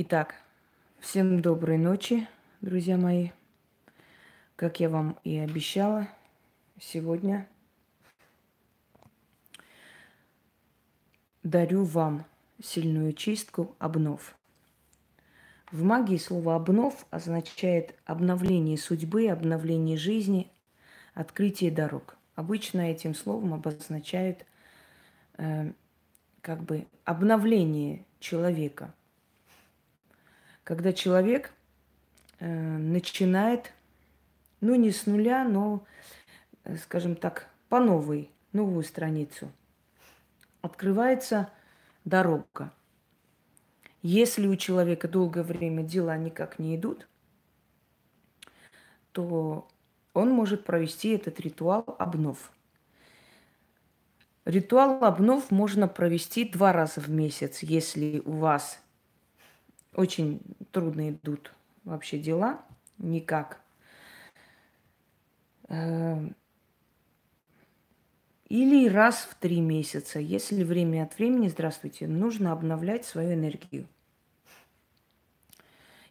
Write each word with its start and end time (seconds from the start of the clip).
Итак, 0.00 0.36
всем 1.00 1.42
доброй 1.42 1.76
ночи, 1.76 2.28
друзья 2.60 2.96
мои. 2.96 3.30
Как 4.54 4.78
я 4.78 4.88
вам 4.88 5.18
и 5.24 5.36
обещала, 5.38 6.06
сегодня 6.78 7.48
дарю 11.42 11.82
вам 11.82 12.26
сильную 12.62 13.12
чистку 13.12 13.74
обнов. 13.80 14.36
В 15.72 15.82
магии 15.82 16.18
слово 16.18 16.54
обнов 16.54 17.04
означает 17.10 17.96
обновление 18.04 18.78
судьбы, 18.78 19.26
обновление 19.26 19.96
жизни, 19.96 20.48
открытие 21.12 21.72
дорог. 21.72 22.16
Обычно 22.36 22.82
этим 22.82 23.16
словом 23.16 23.52
обозначают 23.52 24.46
э, 25.38 25.72
как 26.40 26.62
бы 26.62 26.86
обновление 27.04 28.04
человека– 28.20 28.94
когда 30.68 30.92
человек 30.92 31.50
э, 32.40 32.46
начинает, 32.46 33.72
ну 34.60 34.74
не 34.74 34.90
с 34.90 35.06
нуля, 35.06 35.42
но, 35.42 35.82
э, 36.64 36.76
скажем 36.76 37.16
так, 37.16 37.48
по 37.70 37.80
новой, 37.80 38.30
новую 38.52 38.84
страницу. 38.84 39.50
Открывается 40.60 41.50
дорога. 42.04 42.70
Если 44.02 44.46
у 44.46 44.56
человека 44.56 45.08
долгое 45.08 45.42
время 45.42 45.84
дела 45.84 46.18
никак 46.18 46.58
не 46.58 46.76
идут, 46.76 47.08
то 49.12 49.66
он 50.12 50.30
может 50.32 50.66
провести 50.66 51.14
этот 51.14 51.40
ритуал 51.40 51.96
обнов. 51.98 52.52
Ритуал 54.44 55.02
обнов 55.02 55.50
можно 55.50 55.88
провести 55.88 56.46
два 56.46 56.74
раза 56.74 57.00
в 57.00 57.08
месяц, 57.08 57.60
если 57.62 58.20
у 58.26 58.32
вас 58.32 58.82
очень 59.98 60.40
трудно 60.70 61.10
идут 61.10 61.52
вообще 61.82 62.18
дела, 62.20 62.64
никак. 62.98 63.60
Эм, 65.66 66.36
или 68.48 68.88
раз 68.88 69.28
в 69.28 69.34
три 69.34 69.60
месяца, 69.60 70.20
если 70.20 70.62
время 70.62 71.02
от 71.02 71.18
времени, 71.18 71.48
здравствуйте, 71.48 72.06
нужно 72.06 72.52
обновлять 72.52 73.06
свою 73.06 73.34
энергию. 73.34 73.88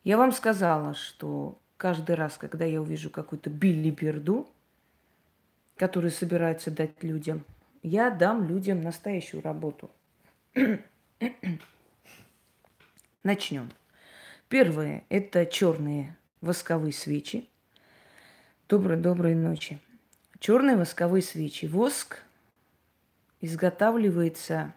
Я 0.03 0.17
вам 0.17 0.33
сказала, 0.33 0.93
что 0.93 1.57
каждый 1.77 2.17
раз, 2.17 2.37
когда 2.37 2.65
я 2.65 2.81
увижу 2.81 3.09
какую-то 3.09 3.49
билиберду, 3.49 4.49
которую 5.77 6.11
собираются 6.11 6.71
дать 6.71 7.01
людям, 7.05 7.45
я 7.83 8.09
дам 8.09 8.49
людям 8.49 8.81
настоящую 8.81 9.41
работу. 9.43 9.89
Начнем. 13.27 13.73
Первое– 14.47 15.03
это 15.09 15.45
черные 15.45 16.15
восковые 16.39 16.93
свечи. 16.93 17.49
Доброй-доброй 18.69 19.35
ночи. 19.35 19.81
Черные 20.39 20.77
восковые 20.77 21.21
свечи. 21.21 21.65
Воск 21.65 22.23
изготавливается 23.41 24.73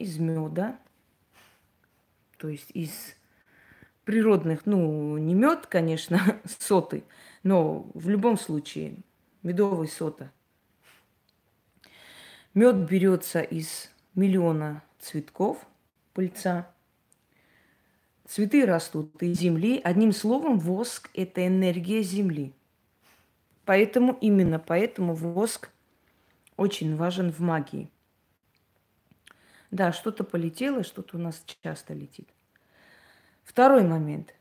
из 0.00 0.18
меда, 0.18 0.76
то 2.36 2.48
есть 2.48 2.72
из 2.74 3.14
природных, 4.04 4.66
ну, 4.66 5.16
не 5.16 5.34
мед, 5.34 5.68
конечно, 5.68 6.20
соты, 6.58 7.04
но 7.44 7.88
в 7.94 8.08
любом 8.08 8.36
случае 8.38 8.96
медовый 9.44 9.86
сота. 9.86 10.32
Мед 12.54 12.74
берется 12.90 13.40
из 13.40 13.88
миллиона 14.16 14.82
цветков 14.98 15.64
пыльца– 16.12 16.68
Цветы 18.26 18.64
растут 18.64 19.22
из 19.22 19.38
земли. 19.38 19.80
Одним 19.82 20.12
словом, 20.12 20.58
воск– 20.58 21.10
это 21.14 21.46
энергия 21.46 22.02
земли. 22.02 22.52
Поэтому, 23.64 24.16
именно 24.20 24.58
поэтому 24.58 25.14
воск 25.14 25.70
очень 26.56 26.96
важен 26.96 27.30
в 27.32 27.40
магии. 27.40 27.90
Да, 29.70 29.92
что-то 29.92 30.24
полетело, 30.24 30.84
что-то 30.84 31.16
у 31.16 31.20
нас 31.20 31.42
часто 31.62 31.94
летит. 31.94 32.28
Второй 33.42 33.82
момент. 33.82 34.34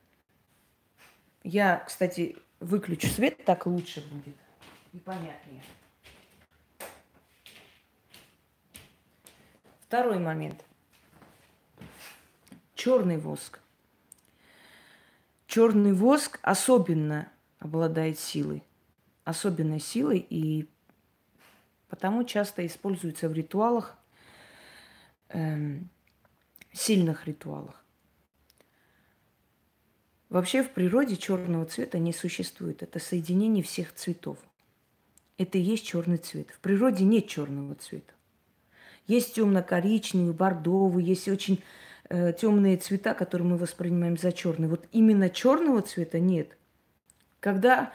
Я, 1.44 1.84
кстати, 1.86 2.38
выключу 2.60 3.08
свет, 3.08 3.44
так 3.44 3.66
лучше 3.66 4.02
будет 4.02 4.36
и 4.94 5.00
понятнее. 5.00 5.64
Второй 9.82 10.20
момент. 10.20 10.64
Черный 12.76 13.18
воск. 13.18 13.60
Черный 15.53 15.94
воск 15.94 16.40
особенно 16.41 17.31
обладает 17.59 18.18
силой, 18.18 18.64
особенной 19.24 19.80
силой, 19.80 20.18
и 20.18 20.68
потому 21.90 22.24
часто 22.24 22.66
используется 22.66 23.30
в 23.30 23.34
ритуалах, 23.34 23.96
эм, 25.30 25.92
сильных 26.72 27.28
ритуалах. 27.28 27.86
Вообще 30.30 30.63
в 30.63 30.72
природе 30.72 31.18
черного 31.18 31.68
цвета 31.68 32.00
не 32.00 32.13
существует. 32.13 32.81
Это 32.81 32.97
соединение 32.97 33.63
всех 33.63 33.94
цветов. 33.94 34.40
Это 35.38 35.59
и 35.59 35.62
есть 35.62 35.86
черный 35.86 36.18
цвет. 36.18 36.50
В 36.50 36.59
природе 36.62 37.03
нет 37.03 37.28
черного 37.28 37.75
цвета. 37.75 38.13
Есть 39.06 39.36
темно-коричневый, 39.36 40.34
бордовый, 40.34 41.03
есть 41.03 41.28
очень 41.28 41.62
э, 42.09 42.34
темные 42.34 42.78
цвета, 42.78 43.14
которые 43.14 43.47
мы 43.47 43.58
воспринимаем 43.58 44.18
за 44.18 44.31
черные. 44.31 44.69
Вот 44.69 44.86
именно 44.91 45.30
черного 45.30 45.81
цвета 45.81 46.19
нет. 46.19 46.58
Когда 47.40 47.91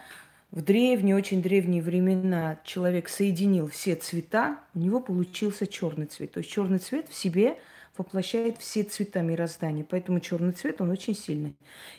в 0.50 0.62
древние, 0.62 1.14
очень 1.14 1.42
древние 1.42 1.82
времена 1.82 2.58
человек 2.64 3.08
соединил 3.08 3.68
все 3.68 3.94
цвета, 3.96 4.60
у 4.74 4.78
него 4.78 5.00
получился 5.00 5.66
черный 5.66 6.06
цвет. 6.06 6.32
То 6.32 6.38
есть 6.38 6.50
черный 6.50 6.78
цвет 6.78 7.08
в 7.08 7.14
себе 7.14 7.58
воплощает 7.98 8.58
все 8.58 8.82
цвета 8.84 9.20
мироздания. 9.20 9.84
Поэтому 9.88 10.20
черный 10.20 10.52
цвет, 10.52 10.80
он 10.80 10.90
очень 10.90 11.14
сильный. 11.14 11.54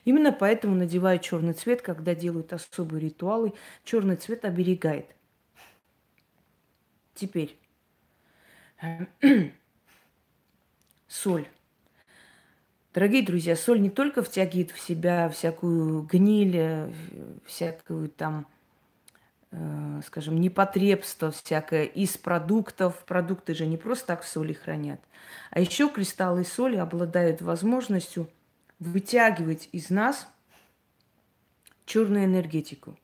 Именно 0.05 0.31
поэтому 0.31 0.75
надевают 0.75 1.21
черный 1.21 1.53
цвет, 1.53 1.81
когда 1.81 2.15
делают 2.15 2.53
особые 2.53 3.01
ритуалы. 3.01 3.53
Черный 3.83 4.15
цвет 4.15 4.45
оберегает. 4.45 5.05
Теперь 7.13 7.57
соль. 11.07 11.47
Дорогие 12.91 13.21
друзья, 13.21 13.55
соль 13.55 13.81
не 13.81 13.91
только 13.91 14.23
втягивает 14.23 14.71
в 14.71 14.79
себя 14.79 15.29
всякую 15.29 16.01
гниль, 16.01 16.55
э, 16.55 16.91
всякую 17.45 18.09
там, 18.09 18.47
э, 19.51 20.01
скажем, 20.07 20.41
непотребство 20.41 21.29
всякое 21.29 21.83
из 21.83 22.17
продуктов. 22.17 23.05
Продукты 23.05 23.53
же 23.53 23.67
не 23.67 23.77
просто 23.77 24.07
так 24.07 24.23
в 24.23 24.27
соли 24.27 24.53
хранят. 24.53 24.99
А 25.51 25.59
еще 25.59 25.87
кристаллы 25.87 26.43
соли 26.43 26.77
обладают 26.77 27.43
возможностью 27.43 28.27
вытягивать 28.79 29.69
из 29.71 29.91
нас 29.91 30.27
черную 31.85 32.25
энергетику. 32.25 32.97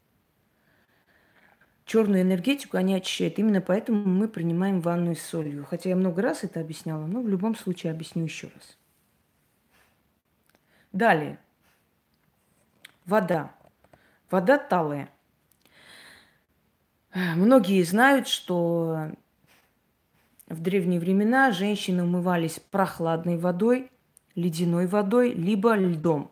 Черную 1.86 2.24
энергетику 2.24 2.78
они 2.78 2.96
очищают. 2.96 3.38
Именно 3.38 3.62
поэтому 3.62 4.04
мы 4.04 4.28
принимаем 4.30 4.82
ванную 4.82 5.16
с 5.16 5.22
солью. 5.22 5.64
Хотя 5.64 5.90
я 5.90 5.96
много 5.96 6.24
раз 6.24 6.44
это 6.44 6.60
объясняла, 6.60 7.06
но 7.06 7.22
в 7.22 7.30
любом 7.30 7.56
случае 7.56 7.92
объясню 7.92 8.24
еще 8.24 8.48
раз. 8.48 8.76
Далее. 10.96 11.40
Вода. 13.06 13.54
Вода 14.32 14.58
талая. 14.58 15.10
Многие 17.14 17.84
знают, 17.84 18.30
что 18.30 19.12
в 20.48 20.62
древние 20.62 21.02
времена 21.02 21.52
женщины 21.52 22.02
умывались 22.02 22.62
прохладной 22.72 23.36
водой, 23.36 23.92
ледяной 24.36 24.88
водой, 24.88 25.34
либо 25.34 25.76
льдом. 25.76 26.32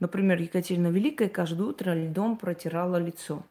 Например, 0.00 0.36
Екатерина 0.42 0.88
Великая 0.88 1.28
каждое 1.28 1.68
утро 1.68 1.94
льдом 1.94 2.36
протирала 2.36 2.96
лицо. 2.96 3.46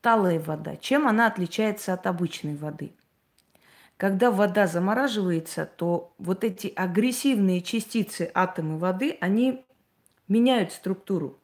Талая 0.00 0.38
вода. 0.38 0.76
Чем 0.76 1.08
она 1.08 1.26
отличается 1.26 1.92
от 1.92 2.06
обычной 2.06 2.54
воды? 2.54 2.92
Когда 3.98 4.30
вода 4.30 4.68
замораживается, 4.68 5.66
то 5.66 6.14
вот 6.18 6.44
эти 6.44 6.68
агрессивные 6.68 7.60
частицы 7.60 8.30
атомы 8.32 8.78
воды, 8.78 9.18
они 9.20 9.66
меняют 10.28 10.72
структуру. 10.72 11.40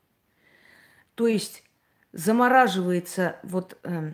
То 1.16 1.26
есть 1.26 1.64
замораживается 2.12 3.40
вот 3.42 3.76
э, 3.82 4.12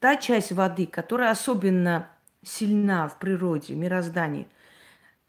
та 0.00 0.16
часть 0.16 0.50
воды, 0.50 0.88
которая 0.88 1.30
особенно 1.30 2.08
сильна 2.42 3.06
в 3.06 3.16
природе, 3.20 3.74
в 3.74 3.76
мироздании. 3.76 4.48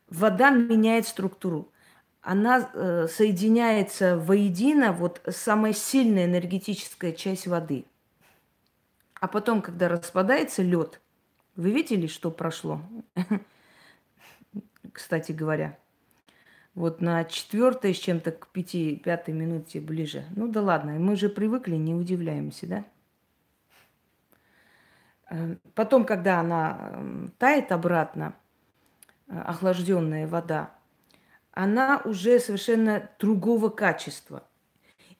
Вода 0.08 0.50
меняет 0.50 1.08
структуру. 1.08 1.72
Она 2.22 2.68
э, 2.74 3.08
соединяется 3.12 4.18
воедино, 4.18 4.92
вот 4.92 5.22
самая 5.30 5.74
сильная 5.74 6.26
энергетическая 6.26 7.12
часть 7.12 7.46
воды. 7.46 7.86
А 9.22 9.28
потом, 9.28 9.62
когда 9.62 9.88
распадается 9.88 10.64
лед– 10.64 11.00
вы 11.60 11.72
видели, 11.72 12.08
что 12.08 12.32
прошло? 12.32 12.82
Кстати 14.94 15.34
говоря, 15.34 15.78
Вот 16.74 17.02
на 17.02 17.26
четвертой 17.26 17.94
с 17.94 17.98
чем-то 17.98 18.32
к 18.32 18.48
пяти, 18.48 18.96
пятой 18.96 19.34
минуте 19.34 19.82
ближе. 19.82 20.24
Ну 20.36 20.48
да 20.48 20.62
ладно, 20.62 20.94
мы 20.94 21.18
же 21.18 21.28
привыкли, 21.28 21.76
не 21.76 21.94
удивляемся, 21.94 22.66
да? 22.68 22.86
Э, 25.30 25.58
потом, 25.76 26.06
когда 26.06 26.40
она 26.40 26.92
эм, 26.94 27.34
тает 27.38 27.74
обратно, 27.74 28.36
э, 29.28 29.38
охлажденная 29.38 30.28
вода, 30.28 30.72
она 31.52 32.02
уже 32.06 32.40
совершенно 32.40 33.10
другого 33.20 33.68
качества. 33.68 34.44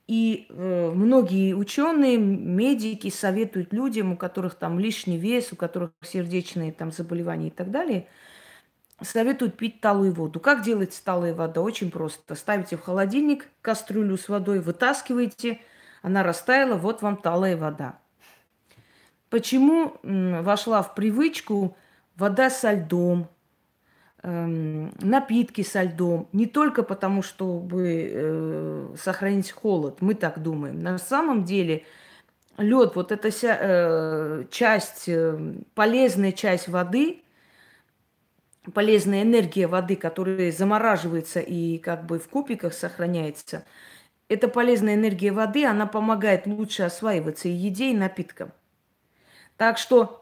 И 0.10 0.48
э, 0.50 0.92
многие 0.96 1.54
ученые, 1.54 2.18
медики 2.18 3.12
советуют 3.12 3.72
людям, 3.74 4.14
у 4.14 4.18
которых 4.18 4.56
там 4.56 4.80
лишний 4.80 5.20
вес, 5.20 5.54
у 5.54 5.56
которых 5.56 5.92
сердечные 6.02 6.72
там 6.72 6.92
заболевания 6.92 7.50
и 7.50 7.52
так 7.52 7.70
далее, 7.70 8.08
советуют 9.00 9.56
пить 9.56 9.82
талую 9.82 10.12
воду. 10.12 10.40
Как 10.40 10.64
делается 10.64 11.06
талая 11.06 11.36
вода? 11.36 11.62
Очень 11.62 11.92
просто. 11.92 12.34
Ставите 12.34 12.76
в 12.76 12.82
холодильник 12.82 13.50
кастрюлю 13.62 14.18
с 14.18 14.28
водой, 14.30 14.62
вытаскиваете, 14.62 15.60
она 16.02 16.24
растаяла, 16.24 16.74
вот 16.74 17.04
вам 17.04 17.16
талая 17.16 17.56
вода. 17.56 18.00
Почему 19.30 20.00
вошла 20.02 20.82
в 20.82 20.96
привычку 20.96 21.78
вода 22.16 22.50
со 22.50 22.72
льдом, 22.72 23.30
напитки 24.22 25.62
со 25.62 25.84
льдом? 25.84 26.28
Не 26.34 26.46
только 26.46 26.84
потому, 26.84 27.22
чтобы 27.22 28.12
э, 28.12 28.96
сохранить 28.98 29.52
холод, 29.52 30.02
мы 30.02 30.14
так 30.14 30.42
думаем. 30.42 30.80
На 30.80 30.98
самом 30.98 31.44
деле 31.46 31.86
лед, 32.58 32.96
вот 32.96 33.12
эта 33.12 33.32
вся 33.32 33.58
э, 33.60 34.44
часть, 34.52 35.08
э, 35.08 35.38
полезная 35.74 36.32
часть 36.32 36.68
воды, 36.68 37.24
полезная 38.74 39.24
энергия 39.24 39.68
воды, 39.68 39.96
которая 39.96 40.52
замораживается 40.52 41.40
и 41.40 41.78
как 41.78 42.06
бы 42.06 42.20
в 42.20 42.28
кубиках 42.28 42.74
сохраняется, 42.74 43.66
эта 44.28 44.48
полезная 44.48 44.94
энергия 44.96 45.32
воды, 45.32 45.66
она 45.66 45.88
помогает 45.88 46.46
лучше 46.46 46.84
осваиваться 46.84 47.48
и 47.48 47.52
еде, 47.52 47.92
и 47.92 47.96
напиткам. 47.96 48.52
Так 49.58 49.78
что, 49.78 50.19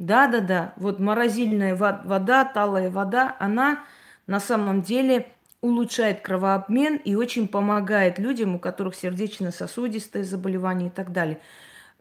да-да-да, 0.00 0.72
вот 0.76 0.98
морозильная 0.98 1.76
вода, 1.76 2.46
талая 2.46 2.90
вода, 2.90 3.36
она 3.38 3.84
на 4.26 4.40
самом 4.40 4.80
деле 4.80 5.26
улучшает 5.60 6.22
кровообмен 6.22 6.96
и 6.96 7.14
очень 7.14 7.46
помогает 7.46 8.18
людям, 8.18 8.54
у 8.54 8.58
которых 8.58 8.94
сердечно-сосудистые 8.94 10.24
заболевания 10.24 10.86
и 10.86 10.90
так 10.90 11.12
далее. 11.12 11.42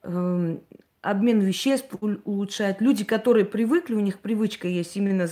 Эм, 0.04 0.62
обмен 1.02 1.42
веществ 1.42 1.94
улучшает. 2.00 2.80
Люди, 2.80 3.04
которые 3.04 3.44
привыкли, 3.44 3.96
у 3.96 4.00
них 4.00 4.20
привычка 4.20 4.70
есть 4.70 4.96
именно 4.96 5.28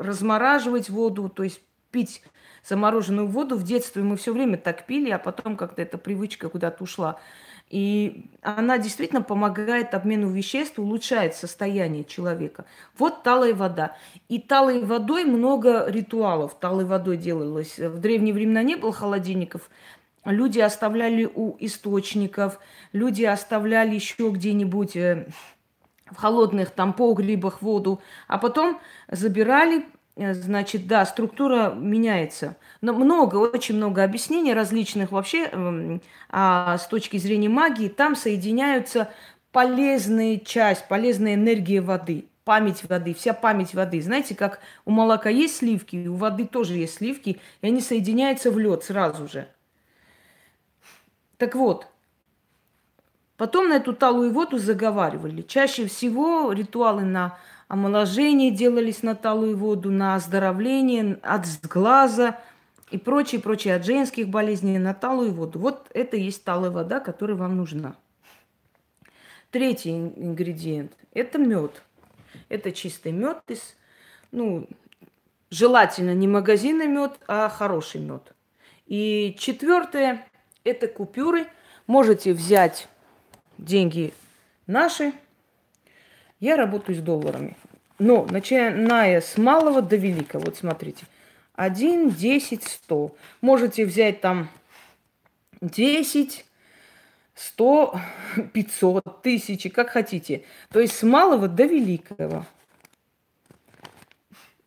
размораживать 0.00 0.88
воду, 0.88 1.28
то 1.28 1.42
есть 1.42 1.60
пить 1.90 2.22
замороженную 2.66 3.26
воду. 3.26 3.56
В 3.56 3.64
детстве 3.64 4.02
мы 4.02 4.16
все 4.16 4.32
время 4.32 4.56
так 4.56 4.86
пили, 4.86 5.10
а 5.10 5.18
потом 5.18 5.58
как-то 5.58 5.82
эта 5.82 5.98
привычка 5.98 6.48
куда-то 6.48 6.84
ушла. 6.84 7.20
И 7.70 8.30
она 8.42 8.78
действительно 8.78 9.22
помогает 9.22 9.94
обмену 9.94 10.30
веществ, 10.30 10.78
улучшает 10.78 11.34
состояние 11.34 12.04
человека. 12.04 12.64
Вот 12.96 13.22
талая 13.22 13.54
вода. 13.54 13.96
И 14.28 14.38
талой 14.38 14.82
водой 14.82 15.24
много 15.24 15.86
ритуалов. 15.88 16.58
Талой 16.58 16.86
водой 16.86 17.18
делалось. 17.18 17.78
В 17.78 17.98
древние 17.98 18.32
времена 18.32 18.62
не 18.62 18.76
было 18.76 18.92
холодильников. 18.92 19.68
Люди 20.24 20.60
оставляли 20.60 21.30
у 21.32 21.56
источников, 21.58 22.58
люди 22.92 23.24
оставляли 23.24 23.94
еще 23.94 24.30
где-нибудь 24.30 24.96
э, 24.96 25.28
в 26.10 26.16
холодных 26.16 26.70
там 26.70 26.92
погребах 26.92 27.62
воду, 27.62 28.00
а 28.26 28.38
потом 28.38 28.80
забирали, 29.10 29.86
значит, 30.18 30.86
да, 30.86 31.06
структура 31.06 31.72
меняется. 31.72 32.56
Но 32.80 32.92
много, 32.92 33.36
очень 33.36 33.76
много 33.76 34.02
объяснений 34.02 34.52
различных 34.52 35.12
вообще 35.12 35.44
эм, 35.46 36.02
а 36.28 36.76
с 36.76 36.86
точки 36.86 37.16
зрения 37.16 37.48
магии. 37.48 37.88
Там 37.88 38.16
соединяются 38.16 39.10
полезные 39.52 40.40
часть, 40.40 40.88
полезная 40.88 41.34
энергия 41.34 41.80
воды, 41.80 42.26
память 42.44 42.82
воды, 42.88 43.14
вся 43.14 43.32
память 43.32 43.74
воды. 43.74 44.00
Знаете, 44.02 44.34
как 44.34 44.60
у 44.84 44.90
молока 44.90 45.30
есть 45.30 45.58
сливки, 45.58 46.08
у 46.08 46.14
воды 46.14 46.46
тоже 46.46 46.74
есть 46.74 46.96
сливки, 46.96 47.40
и 47.60 47.66
они 47.66 47.80
соединяются 47.80 48.50
в 48.50 48.58
лед 48.58 48.84
сразу 48.84 49.28
же. 49.28 49.48
Так 51.36 51.54
вот, 51.54 51.86
потом 53.36 53.68
на 53.68 53.74
эту 53.74 53.94
талую 53.94 54.32
воду 54.32 54.58
заговаривали. 54.58 55.42
Чаще 55.42 55.86
всего 55.86 56.52
ритуалы 56.52 57.02
на 57.02 57.38
омоложение 57.68 58.50
делались 58.50 59.02
на 59.02 59.14
талую 59.14 59.56
воду, 59.56 59.90
на 59.90 60.14
оздоровление 60.14 61.18
от 61.22 61.46
сглаза 61.46 62.40
и 62.90 62.98
прочие, 62.98 63.40
прочие 63.40 63.74
от 63.74 63.84
женских 63.84 64.28
болезней 64.28 64.78
на 64.78 64.94
талую 64.94 65.32
воду. 65.32 65.58
Вот 65.58 65.86
это 65.92 66.16
и 66.16 66.22
есть 66.22 66.42
талая 66.42 66.70
вода, 66.70 66.98
которая 67.00 67.36
вам 67.36 67.56
нужна. 67.56 67.94
Третий 69.50 69.90
ингредиент– 69.90 70.92
это 71.12 71.38
мед. 71.38 71.82
Это 72.48 72.72
чистый 72.72 73.12
мед 73.12 73.38
из, 73.48 73.76
ну, 74.32 74.66
желательно 75.50 76.14
не 76.14 76.26
магазинный 76.26 76.86
мед, 76.86 77.18
а 77.26 77.48
хороший 77.48 78.00
мед. 78.00 78.34
И 78.86 79.36
четвертое– 79.38 80.26
это 80.64 80.88
купюры. 80.88 81.46
Можете 81.86 82.32
взять 82.32 82.88
деньги 83.58 84.14
наши– 84.66 85.12
я 86.40 86.56
работаю 86.56 86.96
с 86.96 87.02
долларами. 87.02 87.56
Но 87.98 88.26
начиная 88.26 89.20
с 89.20 89.36
малого 89.36 89.82
до 89.82 89.96
великого, 89.96 90.44
вот 90.46 90.56
смотрите, 90.56 91.04
1, 91.54 92.10
10, 92.10 92.62
100. 92.62 93.16
Можете 93.40 93.84
взять 93.84 94.20
там 94.20 94.48
10, 95.60 96.44
100, 97.34 98.00
500, 98.52 99.22
тысячи, 99.22 99.68
как 99.68 99.90
хотите. 99.90 100.44
То 100.70 100.78
есть 100.78 100.96
с 100.96 101.02
малого 101.02 101.48
до 101.48 101.64
великого. 101.64 102.46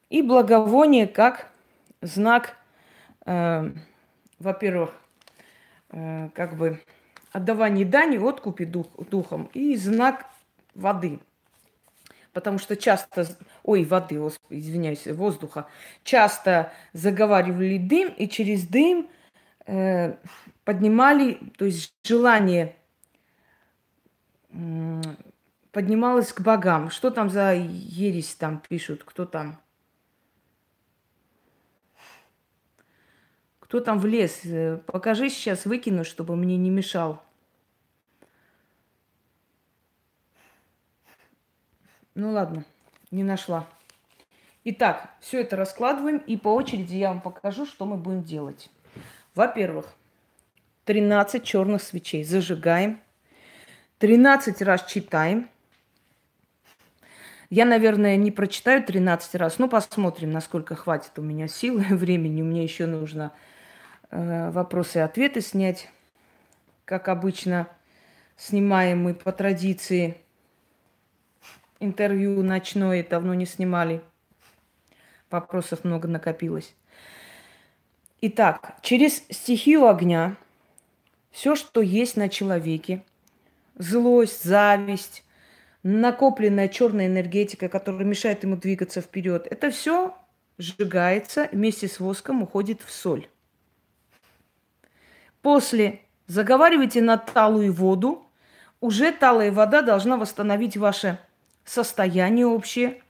И 0.09 0.21
благовоние 0.21 1.07
как 1.07 1.49
знак, 2.01 2.57
э, 3.25 3.71
во-первых, 4.39 4.93
э, 5.91 6.29
как 6.33 6.57
бы 6.57 6.81
отдавания 7.31 7.85
дани, 7.85 8.17
откупи 8.17 8.65
дух, 8.65 8.87
духом, 9.09 9.49
и 9.53 9.77
знак 9.77 10.25
воды– 10.75 11.21
потому 12.33 12.59
что 12.59 12.75
часто, 12.75 13.27
ой, 13.63 13.83
воды, 13.85 14.15
извиняюсь, 14.49 15.07
воздуха, 15.07 15.67
часто 16.03 16.71
заговаривали 16.93 17.77
дым, 17.77 18.09
и 18.09 18.27
через 18.27 18.67
дым 18.67 19.09
э, 19.65 20.15
поднимали, 20.63 21.39
то 21.57 21.65
есть 21.65 21.93
желание 22.03 22.75
э, 24.49 25.01
поднималось 25.71 26.33
к 26.33 26.41
богам. 26.41 26.89
Что 26.89 27.11
там 27.11 27.29
за 27.29 27.53
ересь 27.53 28.35
там 28.35 28.61
пишут, 28.67 29.03
кто 29.03 29.25
там? 29.25 29.59
Кто 33.59 33.79
там 33.79 33.99
в 33.99 34.05
лес? 34.05 34.41
Э, 34.43 34.77
покажи 34.85 35.29
сейчас, 35.29 35.65
выкину, 35.65 36.03
чтобы 36.03 36.35
мне 36.35 36.57
не 36.57 36.69
мешал. 36.69 37.23
Ну 42.21 42.33
ладно, 42.33 42.65
не 43.09 43.23
нашла. 43.23 43.65
Итак, 44.63 45.09
все 45.21 45.41
это 45.41 45.55
раскладываем, 45.55 46.17
и 46.19 46.37
по 46.37 46.49
очереди 46.49 46.93
я 46.97 47.07
вам 47.07 47.19
покажу, 47.19 47.65
что 47.65 47.87
мы 47.87 47.97
будем 47.97 48.21
делать. 48.21 48.69
Во-первых, 49.33 49.87
13 50.85 51.43
черных 51.43 51.81
свечей 51.81 52.23
зажигаем, 52.23 53.01
13 53.97 54.61
раз 54.61 54.85
читаем. 54.85 55.49
Я, 57.49 57.65
наверное, 57.65 58.17
не 58.17 58.29
прочитаю 58.29 58.83
13 58.83 59.33
раз, 59.33 59.57
но 59.57 59.67
посмотрим, 59.67 60.29
насколько 60.29 60.75
хватит 60.75 61.17
у 61.17 61.23
меня 61.23 61.47
силы 61.47 61.87
и 61.89 61.93
времени. 61.95 62.41
Меня 62.41 62.61
еще 62.61 62.85
нужно 62.85 63.31
э, 64.11 64.51
вопросы 64.51 64.99
и 64.99 65.01
ответы 65.01 65.41
снять. 65.41 65.89
Как 66.85 67.07
обычно, 67.07 67.67
снимаем 68.37 69.01
мы 69.01 69.15
по 69.15 69.31
традиции– 69.31 70.17
интервью 71.81 72.41
ночное 72.43 73.03
давно 73.03 73.33
не 73.33 73.45
снимали. 73.45 74.01
Вопросов 75.29 75.83
много 75.83 76.07
накопилось. 76.07 76.75
Итак, 78.21 78.75
через 78.81 79.23
стихию 79.29 79.87
огня 79.87 80.37
все, 81.31 81.55
что 81.55 81.81
есть 81.81 82.17
на 82.17 82.29
человеке, 82.29 83.03
злость, 83.75 84.43
зависть, 84.43 85.23
накопленная 85.83 86.67
черная 86.67 87.07
энергетика, 87.07 87.67
которая 87.67 88.03
мешает 88.03 88.43
ему 88.43 88.57
двигаться 88.57 89.01
вперед, 89.01 89.47
это 89.49 89.71
все 89.71 90.15
сжигается 90.57 91.49
вместе 91.51 91.87
с 91.87 91.99
воском, 91.99 92.43
уходит 92.43 92.81
в 92.81 92.91
соль. 92.91 93.27
После 95.41 96.01
заговаривайте 96.27 97.01
на 97.01 97.17
талую 97.17 97.73
воду, 97.73 98.23
уже 98.79 99.11
талая 99.11 99.51
вода 99.51 99.81
должна 99.81 100.17
восстановить 100.17 100.77
ваше 100.77 101.19
состояние 101.71 102.45
общее, 102.45 103.01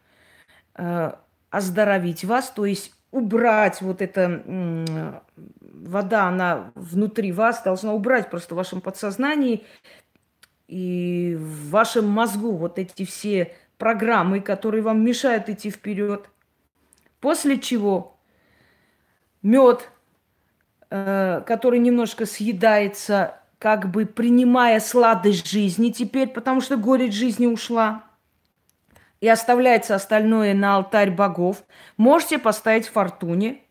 э, 0.76 1.12
оздоровить 1.50 2.24
вас, 2.24 2.50
то 2.52 2.66
есть 2.66 2.94
убрать 3.12 3.82
вот 3.82 4.02
эта 4.02 5.22
вода, 5.62 6.28
она 6.28 6.72
внутри 6.76 7.32
вас 7.32 7.62
должна 7.64 7.94
убрать 7.94 8.30
просто 8.30 8.54
в 8.54 8.58
вашем 8.58 8.80
подсознании 8.80 9.66
и 10.68 11.36
в 11.38 11.72
вашем 11.72 12.08
мозгу 12.08 12.56
вот 12.56 12.80
эти 12.80 13.04
все 13.04 13.54
программы, 13.78 14.40
которые 14.40 14.84
вам 14.84 15.04
мешают 15.04 15.50
идти 15.50 15.72
вперед. 15.72 16.30
После 17.20 17.60
чего 17.60 18.18
мед, 19.42 19.90
э, 20.90 21.42
который 21.46 21.80
немножко 21.80 22.26
съедается, 22.26 23.42
как 23.58 23.92
бы 23.92 24.06
принимая 24.06 24.80
сладость 24.80 25.50
жизни 25.50 25.90
теперь, 25.90 26.30
потому 26.30 26.62
что 26.62 26.78
горечь 26.78 27.14
жизни 27.14 27.48
ушла, 27.48 28.06
и 29.22 29.28
оставляется 29.28 29.96
остальное 29.96 30.54
на 30.54 30.76
алтарь 30.76 31.12
богов, 31.12 31.64
можете 31.96 32.40
поставить 32.40 32.88
фортуне. 32.88 33.62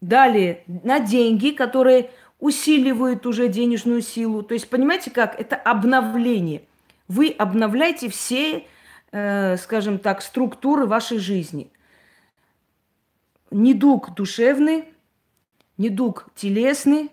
Далее, 0.00 0.62
на 0.66 1.00
деньги, 1.00 1.50
которые 1.50 2.10
усиливают 2.38 3.26
уже 3.26 3.48
денежную 3.48 4.00
силу. 4.00 4.42
То 4.42 4.54
есть, 4.54 4.70
понимаете 4.70 5.10
как? 5.10 5.38
Это 5.38 5.56
обновление. 5.56 6.62
Вы 7.06 7.34
обновляете 7.36 8.08
все, 8.08 8.66
э, 9.10 9.56
скажем 9.58 9.98
так, 9.98 10.22
структуры 10.22 10.86
вашей 10.86 11.18
жизни. 11.18 11.70
Недуг 13.50 14.14
душевный, 14.14 14.84
недуг 15.76 16.28
телесный, 16.36 17.10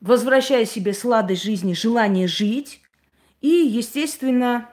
возвращая 0.00 0.66
себе 0.66 0.92
сладость 0.92 1.42
жизни, 1.42 1.72
желание 1.72 2.28
жить. 2.28 2.82
И, 3.40 3.48
естественно, 3.48 4.68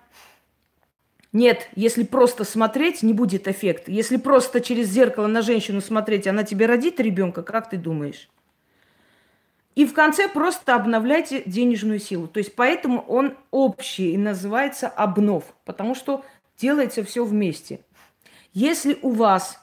нет, 1.36 1.68
если 1.76 2.06
просто 2.06 2.46
смотреть, 2.46 3.04
не 3.04 3.12
будет 3.12 3.50
эффекта. 3.50 3.92
Если 3.92 4.16
просто 4.16 4.62
через 4.62 4.88
зеркало 4.88 5.28
на 5.28 5.42
женщину 5.42 5.82
смотреть, 5.82 6.28
она 6.28 6.44
тебе 6.46 6.66
родит 6.66 6.98
ребенка, 7.02 7.44
как 7.44 7.70
ты 7.70 7.76
думаешь? 7.76 8.30
И 9.76 9.86
в 9.86 9.94
конце 9.94 10.30
просто 10.30 10.76
обновляйте 10.76 11.44
денежную 11.46 12.00
силу. 12.00 12.30
То 12.30 12.38
есть 12.38 12.56
поэтому 12.56 13.02
он 13.02 13.36
общий 13.52 14.14
и 14.14 14.18
называется 14.18 14.88
обнов, 14.88 15.44
потому 15.66 15.94
что 15.94 16.24
делается 16.58 17.04
все 17.04 17.26
вместе. 17.26 17.82
Если 18.54 18.98
у 19.02 19.10
вас 19.10 19.60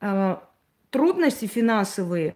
э, 0.00 0.36
трудности 0.88 1.44
финансовые, 1.44 2.34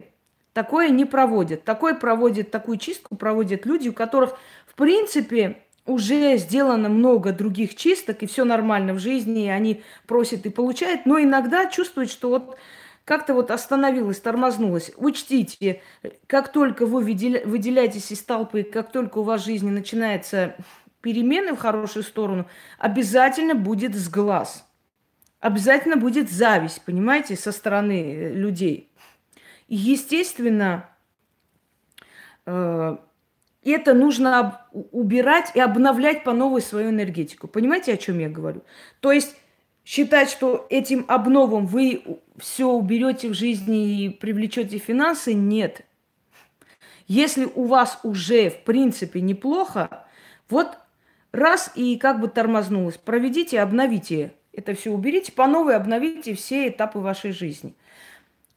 такое 0.52 0.90
не 0.90 1.06
проводят. 1.06 1.64
Такое 1.64 1.94
проводит, 1.94 2.50
такую 2.50 2.76
чистку 2.76 3.16
проводят 3.16 3.64
люди, 3.64 3.88
у 3.88 3.94
которых, 3.94 4.36
в 4.66 4.74
принципе, 4.74 5.62
уже 5.90 6.36
сделано 6.38 6.88
много 6.88 7.32
других 7.32 7.74
чисток, 7.74 8.22
и 8.22 8.26
все 8.26 8.44
нормально 8.44 8.94
в 8.94 8.98
жизни, 8.98 9.46
и 9.46 9.48
они 9.48 9.82
просят 10.06 10.46
и 10.46 10.50
получают, 10.50 11.06
но 11.06 11.20
иногда 11.20 11.66
чувствуют, 11.66 12.10
что 12.10 12.30
вот 12.30 12.56
как-то 13.04 13.34
вот 13.34 13.50
остановилась, 13.50 14.20
тормознулась. 14.20 14.92
Учтите, 14.96 15.82
как 16.26 16.52
только 16.52 16.86
вы 16.86 17.02
выделяетесь 17.02 18.12
из 18.12 18.22
толпы, 18.22 18.62
как 18.62 18.92
только 18.92 19.18
у 19.18 19.22
вас 19.22 19.42
в 19.42 19.46
жизни 19.46 19.70
начинаются 19.70 20.54
перемены 21.00 21.54
в 21.54 21.58
хорошую 21.58 22.02
сторону, 22.02 22.46
обязательно 22.78 23.54
будет 23.54 23.94
сглаз. 23.94 24.66
Обязательно 25.40 25.96
будет 25.96 26.30
зависть, 26.30 26.82
понимаете, 26.84 27.34
со 27.34 27.50
стороны 27.50 28.12
э, 28.12 28.32
людей. 28.34 28.92
И, 29.68 29.74
естественно, 29.74 30.88
э, 32.44 32.96
это 33.64 33.94
нужно 33.94 34.62
убирать 34.72 35.52
и 35.54 35.60
обновлять 35.60 36.24
по 36.24 36.32
новой 36.32 36.62
свою 36.62 36.90
энергетику. 36.90 37.48
Понимаете, 37.48 37.94
о 37.94 37.96
чем 37.96 38.18
я 38.18 38.28
говорю? 38.28 38.62
То 39.00 39.12
есть 39.12 39.36
считать, 39.84 40.30
что 40.30 40.66
этим 40.70 41.04
обновом 41.08 41.66
вы 41.66 42.02
все 42.38 42.68
уберете 42.68 43.28
в 43.28 43.34
жизни 43.34 44.04
и 44.04 44.08
привлечете 44.08 44.78
финансы, 44.78 45.34
нет. 45.34 45.82
Если 47.06 47.44
у 47.44 47.64
вас 47.64 47.98
уже, 48.02 48.50
в 48.50 48.62
принципе, 48.64 49.20
неплохо, 49.20 50.06
вот 50.48 50.78
раз 51.32 51.72
и 51.74 51.96
как 51.96 52.20
бы 52.20 52.28
тормознулось, 52.28 52.96
проведите, 52.96 53.60
обновите 53.60 54.32
это 54.52 54.74
все, 54.74 54.90
уберите, 54.90 55.32
по 55.32 55.46
новой 55.46 55.76
обновите 55.76 56.34
все 56.34 56.68
этапы 56.68 56.98
вашей 56.98 57.32
жизни. 57.32 57.74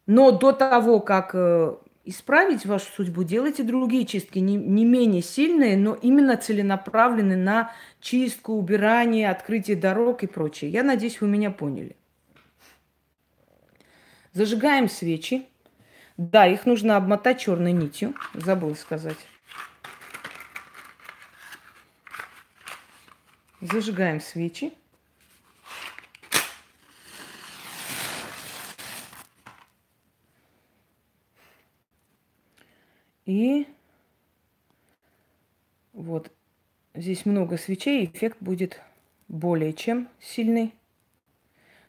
Но 0.06 0.32
до 0.32 0.52
того, 0.52 1.00
как 1.00 1.32
э, 1.34 1.76
исправить 2.04 2.66
вашу 2.66 2.92
судьбу, 2.92 3.24
делайте 3.24 3.64
другие 3.64 4.06
чистки, 4.06 4.40
не, 4.40 4.56
не 4.56 4.86
менее 4.86 5.22
сильные, 5.22 5.78
но 5.78 5.94
именно 5.96 6.38
целенаправленные 6.38 7.38
на 7.38 7.74
чистку, 8.02 8.54
убирание, 8.54 9.30
открытие 9.30 9.78
дорог 9.78 10.24
и 10.24 10.28
прочее. 10.28 10.72
Я 10.72 10.84
надеюсь, 10.84 11.22
вы 11.22 11.28
меня 11.28 11.52
поняли. 11.52 11.96
Зажигаем 14.34 14.90
свечи. 14.90 15.48
Да, 16.18 16.46
их 16.46 16.66
нужно 16.66 16.98
обмотать 16.98 17.40
черной 17.40 17.72
нитью. 17.72 18.14
Забыл 18.34 18.76
сказать. 18.76 19.18
Зажигаем 23.62 24.20
свечи. 24.20 24.74
И 33.26 33.68
вот 35.94 36.32
здесь 36.94 37.26
много 37.26 37.58
свечей, 37.58 38.06
эффект 38.06 38.38
будет 38.42 38.82
более 39.28 39.74
чем 39.74 40.10
сильный. 40.20 40.74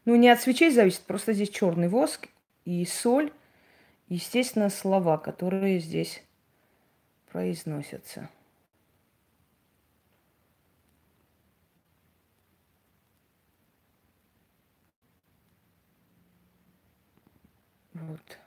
Ну, 0.04 0.16
не 0.16 0.28
от 0.28 0.40
свечей 0.40 0.70
зависит, 0.70 1.02
просто 1.02 1.32
здесь 1.32 1.50
черный 1.50 1.88
воск 1.88 2.28
и 2.64 2.84
соль, 2.84 3.32
естественно, 4.08 4.68
слова, 4.68 5.18
которые 5.18 5.80
здесь 5.80 6.22
произносятся. 7.32 8.28
Вот. 17.94 18.38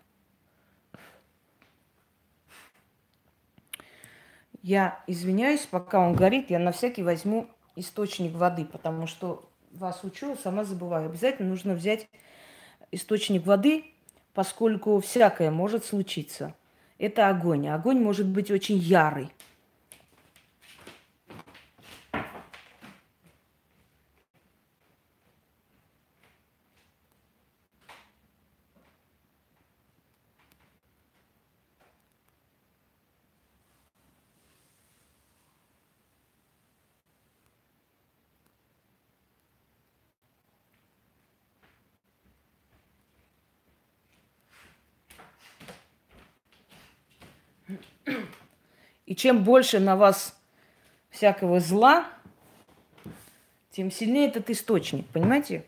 Я 4.67 5.01
извиняюсь, 5.07 5.61
пока 5.61 6.05
он 6.05 6.13
горит, 6.13 6.49
я 6.49 6.59
на 6.59 6.73
всякий 6.73 7.01
возьму 7.01 7.47
источник 7.77 8.33
воды, 8.33 8.65
потому 8.65 9.07
что 9.07 9.47
вас 9.71 10.03
учу, 10.03 10.35
сама 10.43 10.65
забываю. 10.65 11.05
Обязательно 11.05 11.47
нужно 11.47 11.73
взять 11.73 12.09
источник 12.91 13.45
воды, 13.45 13.85
поскольку 14.33 14.99
всякое 14.99 15.51
может 15.51 15.85
случиться. 15.85 16.53
Это 16.97 17.29
огонь. 17.29 17.69
Огонь 17.69 18.01
может 18.01 18.27
быть 18.27 18.51
очень 18.51 18.75
ярый. 18.75 19.29
Чем 49.17 49.43
больше 49.43 49.79
на 49.79 49.95
вас 49.95 50.39
всякого 51.09 51.59
зла, 51.59 52.07
тем 53.71 53.91
сильнее 53.91 54.27
этот 54.27 54.49
источник, 54.49 55.07
понимаете? 55.07 55.65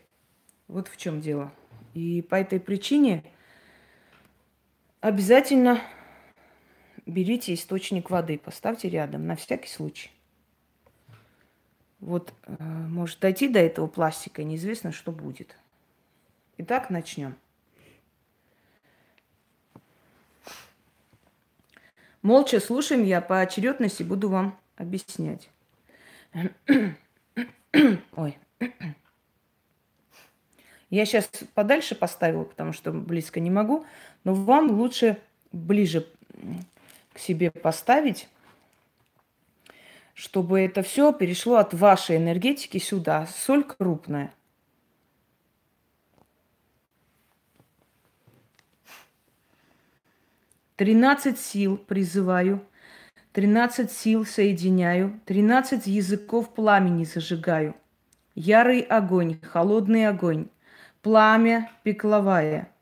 Вот 0.68 0.88
в 0.88 0.96
чем 0.96 1.20
дело. 1.20 1.52
И 1.92 2.22
по 2.22 2.36
этой 2.36 2.60
причине 2.60 3.24
обязательно 5.00 5.82
берите 7.06 7.52
источник 7.52 8.08
воды, 8.08 8.38
поставьте 8.38 8.88
рядом, 8.88 9.26
на 9.26 9.34
всякий 9.34 9.68
случай. 9.68 10.10
Вот 11.98 12.32
э, 12.46 12.54
может 12.62 13.18
дойти 13.18 13.48
до 13.48 13.58
этого 13.58 13.88
пластика, 13.88 14.44
неизвестно, 14.44 14.92
что 14.92 15.10
будет. 15.10 15.56
Итак, 16.56 16.88
начнем. 16.88 17.36
Молча 22.22 22.60
слушаем, 22.60 23.02
я 23.04 23.20
по 23.20 23.40
очередности 23.40 24.02
буду 24.02 24.28
вам 24.28 24.58
объяснять. 24.76 25.48
Ой. 28.16 28.38
Я 30.90 31.06
сейчас 31.06 31.30
подальше 31.54 31.94
поставила, 31.94 32.44
потому 32.44 32.72
что 32.72 32.92
близко 32.92 33.40
не 33.40 33.50
могу, 33.50 33.86
но 34.24 34.34
вам 34.34 34.70
лучше 34.70 35.18
ближе 35.52 36.06
к 37.12 37.18
себе 37.18 37.50
поставить, 37.50 38.28
чтобы 40.14 40.60
это 40.60 40.82
все 40.82 41.12
перешло 41.12 41.56
от 41.56 41.72
вашей 41.72 42.16
энергетики 42.16 42.78
сюда. 42.78 43.26
Соль 43.28 43.64
крупная. 43.64 44.34
Тринадцать 50.80 51.38
сил 51.38 51.76
призываю, 51.76 52.66
тринадцать 53.32 53.92
сил 53.92 54.24
соединяю, 54.24 55.20
тринадцать 55.26 55.86
языков 55.86 56.54
пламени 56.54 57.04
зажигаю. 57.04 57.76
Ярый 58.34 58.80
огонь, 58.80 59.38
холодный 59.42 60.08
огонь, 60.08 60.48
пламя 61.02 61.70
пекловая. 61.82 62.72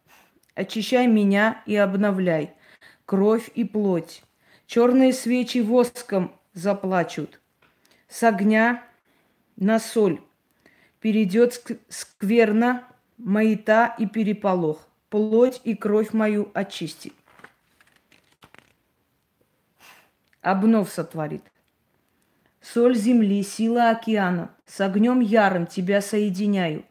Очищай 0.55 1.09
меня 1.09 1.61
и 1.67 1.75
обновляй, 1.75 2.55
кровь 3.05 3.50
и 3.57 3.64
плоть. 3.64 4.23
Черные 4.69 5.12
свечи 5.12 5.59
воском 5.59 6.37
заплачут. 6.55 7.40
С 8.09 8.23
огня 8.23 8.85
на 9.57 9.81
соль 9.81 10.21
перейдет 11.00 11.67
скверно, 11.88 12.85
маята 13.17 13.93
и 13.99 14.07
переполох. 14.07 14.87
Плоть 15.11 15.61
и 15.64 15.75
кровь 15.75 16.12
мою 16.12 16.52
очистит. 16.55 17.12
Обнов 20.49 20.88
сотворит. 20.88 21.43
Соль 22.62 22.97
земли, 22.97 23.43
сила 23.43 23.90
океана, 23.90 24.50
с 24.64 24.81
огнем 24.81 25.21
ярым 25.21 25.67
тебя 25.67 26.00
соединяю, 26.00 26.87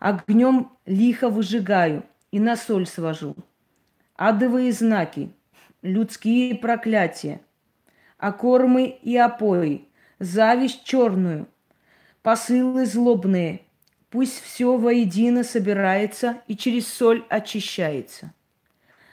огнем 0.00 0.72
лихо 0.86 1.28
выжигаю 1.28 2.04
и 2.30 2.40
на 2.40 2.56
соль 2.56 2.86
свожу. 2.86 3.36
Адовые 4.16 4.72
знаки, 4.72 5.30
людские 5.82 6.54
проклятия, 6.54 7.42
окормы 8.16 8.86
и 8.86 9.14
опои, 9.14 9.86
зависть 10.18 10.82
черную, 10.82 11.48
посылы 12.22 12.86
злобные, 12.86 13.60
пусть 14.08 14.40
все 14.40 14.78
воедино 14.78 15.44
собирается 15.44 16.40
и 16.46 16.56
через 16.56 16.88
соль 16.88 17.26
очищается. 17.28 18.32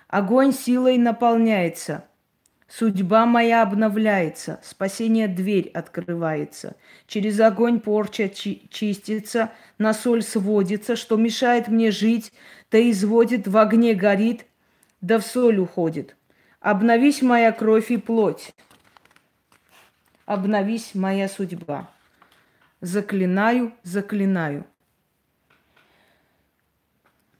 Огонь 0.08 0.54
силой 0.54 0.98
наполняется– 0.98 2.06
Судьба 2.67 3.25
моя 3.25 3.62
обновляется, 3.62 4.60
спасение 4.63 5.27
дверь 5.27 5.70
открывается. 5.74 6.75
Через 7.08 7.39
огонь 7.39 7.79
порча 7.79 8.29
чи- 8.29 8.67
чистится, 8.72 9.51
на 9.77 9.93
соль 9.93 10.24
сводится, 10.24 10.96
что 10.96 11.17
мешает 11.17 11.67
мне 11.67 11.91
жить, 11.91 12.32
то 12.70 12.77
изводит, 12.89 13.48
в 13.48 13.58
огне 13.58 13.93
горит, 13.93 14.46
да 15.01 15.20
в 15.20 15.25
соль 15.25 15.60
уходит. 15.60 16.15
Обновись 16.60 17.22
моя 17.22 17.51
кровь 17.51 17.91
и 17.91 17.98
плоть, 17.98 18.55
обновись 20.25 20.96
моя 20.96 21.27
судьба. 21.27 21.89
Заклинаю, 22.79 23.74
заклинаю. 23.84 24.65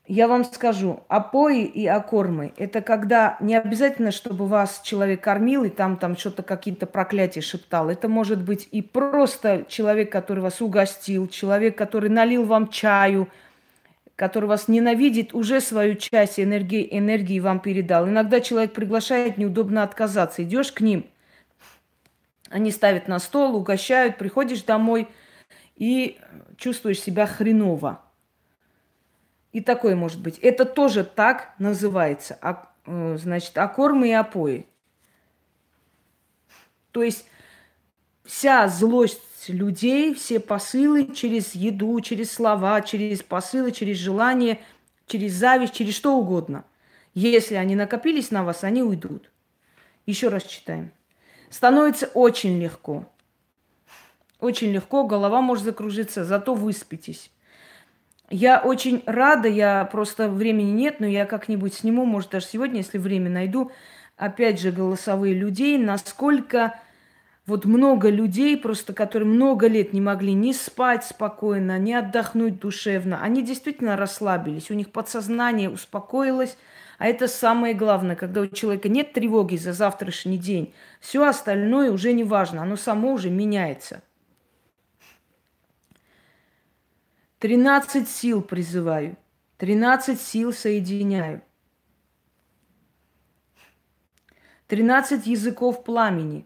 Я 0.06 0.28
вам 0.28 0.44
скажу, 0.44 1.04
опои 1.08 1.64
и 1.64 1.88
окормы– 1.88 2.54
это 2.58 2.82
когда 2.82 3.38
не 3.40 3.56
обязательно, 3.56 4.12
чтобы 4.12 4.48
вас 4.48 4.82
человек 4.84 5.22
кормил 5.22 5.64
и 5.64 5.70
там, 5.70 5.96
там 5.96 6.18
что-то 6.18 6.44
какие-то 6.44 6.88
проклятия 6.88 7.40
шептал. 7.40 7.90
Это 7.90 8.10
может 8.10 8.42
быть 8.42 8.68
и 8.72 8.82
просто 8.82 9.66
человек, 9.70 10.12
который 10.12 10.42
вас 10.42 10.62
угостил, 10.62 11.30
человек, 11.30 11.78
который 11.78 12.10
налил 12.10 12.44
вам 12.44 12.68
чаю, 12.68 13.30
который 14.18 14.50
вас 14.50 14.68
ненавидит, 14.68 15.34
уже 15.34 15.62
свою 15.62 15.96
часть 15.96 16.38
энергии, 16.38 16.86
энергии 16.92 17.40
вам 17.40 17.62
передал. 17.62 18.06
Иногда 18.06 18.42
человек 18.42 18.74
приглашает, 18.74 19.38
неудобно 19.38 19.84
отказаться. 19.84 20.44
Идешь 20.44 20.74
к 20.74 20.82
ним, 20.82 21.06
они 22.50 22.72
ставят 22.72 23.08
на 23.08 23.20
стол, 23.20 23.56
угощают, 23.56 24.18
приходишь 24.18 24.64
домой 24.64 25.08
и 25.78 26.20
чувствуешь 26.58 27.00
себя 27.00 27.26
хреново. 27.26 28.03
И 29.54 29.62
такое 29.62 29.96
может 29.96 30.20
быть. 30.20 30.40
Это 30.40 30.66
тоже 30.66 31.04
так 31.04 31.54
называется. 31.60 32.38
А, 32.42 32.70
э, 32.86 33.18
значит, 33.22 33.58
окормы 33.58 34.10
и 34.10 34.12
опои. 34.12 34.66
То 36.92 37.04
есть 37.04 37.26
вся 38.26 38.68
злость 38.68 39.22
людей, 39.48 40.14
все 40.16 40.40
посылы 40.40 41.14
через 41.14 41.54
еду, 41.54 42.00
через 42.02 42.32
слова, 42.32 42.82
через 42.82 43.22
посылы, 43.22 43.72
через 43.72 43.98
желание, 43.98 44.60
через 45.06 45.34
зависть, 45.34 45.74
через 45.74 45.96
что 45.96 46.18
угодно. 46.18 46.66
Если 47.14 47.54
они 47.56 47.76
накопились 47.76 48.32
на 48.32 48.44
вас, 48.44 48.64
они 48.64 48.82
уйдут. 48.82 49.32
Еще 50.08 50.30
раз 50.30 50.44
читаем. 50.44 50.92
Становится 51.52 52.08
очень 52.08 52.60
легко. 52.60 53.06
Очень 54.40 54.72
легко, 54.72 55.06
голова 55.06 55.42
может 55.42 55.64
закружиться, 55.64 56.26
зато 56.26 56.56
выспитесь. 56.56 57.30
Я 58.36 58.58
очень 58.58 59.04
рада, 59.06 59.48
я 59.48 59.86
просто 59.86 60.28
времени 60.28 60.72
нет, 60.72 61.00
но 61.00 61.06
я 61.06 61.28
как-нибудь 61.28 61.76
сниму, 61.76 62.04
может, 62.06 62.32
даже 62.32 62.48
сегодня, 62.48 62.78
если 62.78 62.98
время 62.98 63.30
найду, 63.30 63.70
опять 64.18 64.60
же, 64.60 64.72
голосовые 64.72 65.36
людей, 65.36 65.78
насколько 65.78 66.80
вот 67.46 67.66
много 67.66 68.10
людей, 68.10 68.58
просто 68.58 68.92
которые 68.94 69.30
много 69.30 69.68
лет 69.68 69.94
не 69.94 70.02
могли 70.02 70.34
ни 70.34 70.52
спать 70.52 71.06
спокойно, 71.06 71.78
ни 71.78 71.94
отдохнуть 71.94 72.60
душевно. 72.60 73.22
Они 73.22 73.44
действительно 73.44 73.98
расслабились, 73.98 74.72
у 74.72 74.74
них 74.74 74.92
подсознание 74.92 75.70
успокоилось. 75.70 76.58
А 76.98 77.06
это 77.06 77.28
самое 77.28 77.76
главное, 77.76 78.16
когда 78.16 78.42
у 78.42 78.48
человека 78.48 78.90
нет 78.90 79.14
тревоги 79.14 79.58
за 79.58 79.74
завтрашний 79.74 80.40
день, 80.40 80.74
все 81.00 81.24
остальное 81.24 81.92
уже 81.92 82.14
не 82.14 82.24
важно, 82.24 82.64
оно 82.64 82.78
само 82.78 83.14
уже 83.14 83.30
меняется. 83.30 84.02
Тринадцать 87.44 88.08
сил 88.08 88.42
призываю, 88.42 89.18
тринадцать 89.58 90.22
сил 90.22 90.54
соединяю. 90.54 91.42
Тринадцать 94.68 95.28
языков 95.28 95.84
пламени 95.84 96.46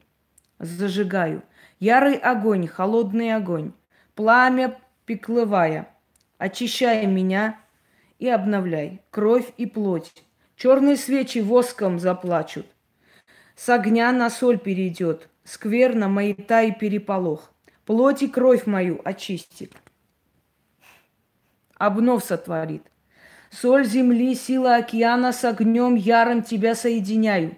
зажигаю. 0.57 1.43
Ярый 1.79 2.15
огонь, 2.15 2.65
холодный 2.65 3.36
огонь, 3.36 3.73
пламя 4.15 4.81
пеклывая. 5.05 5.88
Очищай 6.39 7.05
меня 7.05 7.60
и 8.17 8.27
обновляй 8.27 9.03
кровь 9.12 9.53
и 9.57 9.67
плоть. 9.67 10.23
Черные 10.55 10.97
свечи 10.97 11.38
воском 11.38 11.99
заплачут. 11.99 12.65
С 13.55 13.69
огня 13.69 14.12
на 14.12 14.31
соль 14.31 14.57
перейдет, 14.57 15.29
скверно 15.43 16.07
маята 16.07 16.63
и 16.63 16.71
переполох. 16.71 17.53
Плоть 17.86 18.23
и 18.23 18.27
кровь 18.27 18.65
мою 18.65 18.99
очистит 19.05 19.75
обнов 21.77 22.23
сотворит. 22.23 22.83
Соль 23.49 23.85
земли, 23.85 24.35
сила 24.35 24.75
океана 24.75 25.31
с 25.31 25.45
огнем 25.45 25.95
ярым 25.95 26.43
тебя 26.43 26.75
соединяю. 26.75 27.57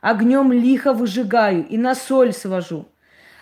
Огнем 0.00 0.52
лихо 0.52 0.92
выжигаю 0.92 1.66
и 1.66 1.76
на 1.76 1.94
соль 1.94 2.32
свожу. 2.32 2.86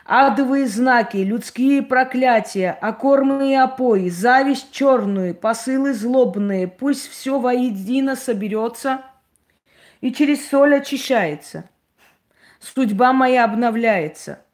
Адовые 0.07 0.66
знаки, 0.69 1.19
людские 1.19 1.83
проклятия, 1.83 2.71
окормы 2.71 3.53
и 3.53 3.55
опои, 3.55 4.09
зависть 4.09 4.71
черную, 4.71 5.35
посылы 5.35 5.92
злобные, 5.92 6.69
пусть 6.69 7.11
все 7.11 7.38
воедино 7.40 8.14
соберется 8.14 9.03
и 10.01 10.12
через 10.12 10.49
соль 10.49 10.77
очищается. 10.77 11.69
Судьба 12.61 13.12
моя 13.12 13.45
обновляется– 13.45 14.40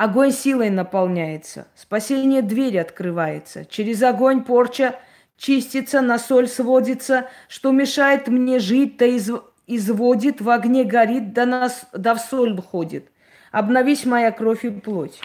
Огонь 0.00 0.32
силой 0.32 0.70
наполняется, 0.70 1.66
спасение 1.74 2.40
двери 2.40 2.78
открывается. 2.78 3.66
Через 3.66 4.02
огонь 4.02 4.44
порча 4.44 4.98
чистится, 5.36 6.00
на 6.00 6.18
соль 6.18 6.48
сводится, 6.48 7.28
что 7.48 7.70
мешает 7.70 8.26
мне 8.26 8.60
жить, 8.60 8.96
то 8.96 9.04
из, 9.04 9.30
изводит, 9.66 10.40
в 10.40 10.48
огне 10.48 10.84
горит, 10.84 11.34
да, 11.34 11.44
нас, 11.44 11.86
да 11.92 12.14
в 12.14 12.20
соль 12.22 12.58
ходит. 12.62 13.12
Обновись 13.52 14.06
моя 14.06 14.32
кровь 14.32 14.64
и 14.64 14.70
плоть. 14.70 15.20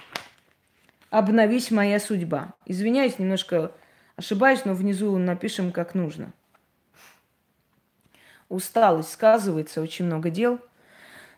Обновись 1.09 1.71
моя 1.71 1.97
судьба. 1.97 2.53
Извиняюсь, 2.65 3.17
немножко 3.17 3.71
ошибаюсь, 4.17 4.65
но 4.65 4.73
внизу 4.73 5.17
напишем 5.17 5.71
как 5.71 5.95
нужно. 5.95 6.33
Усталость 8.49 9.13
сказывается, 9.13 9.81
очень 9.81 10.03
много 10.03 10.29
дел 10.29 10.59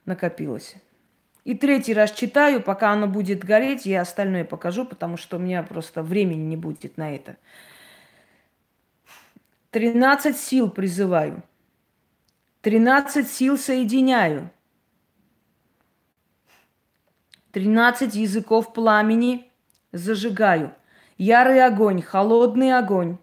накопилось. 0.06 0.78
И 1.48 1.56
третий 1.56 1.94
раз 1.94 2.12
читаю, 2.12 2.62
пока 2.62 2.92
оно 2.92 3.08
будет 3.08 3.42
гореть, 3.42 3.86
я 3.86 4.02
остальное 4.02 4.44
покажу, 4.44 4.84
потому 4.84 5.16
что 5.16 5.38
у 5.38 5.40
меня 5.40 5.64
просто 5.64 6.04
времени 6.04 6.44
не 6.44 6.58
будет 6.58 6.98
на 6.98 7.16
это. 7.16 7.38
Тринадцать 9.72 10.38
сил 10.38 10.70
призываю. 10.70 11.42
Тринадцать 12.60 13.32
сил 13.32 13.58
соединяю. 13.58 14.52
Тринадцать 17.54 18.16
языков 18.16 18.74
пламени 18.74 19.50
зажигаю. 19.94 20.76
Ярый 21.18 21.64
огонь, 21.64 22.02
холодный 22.02 22.78
огонь, 22.78 23.20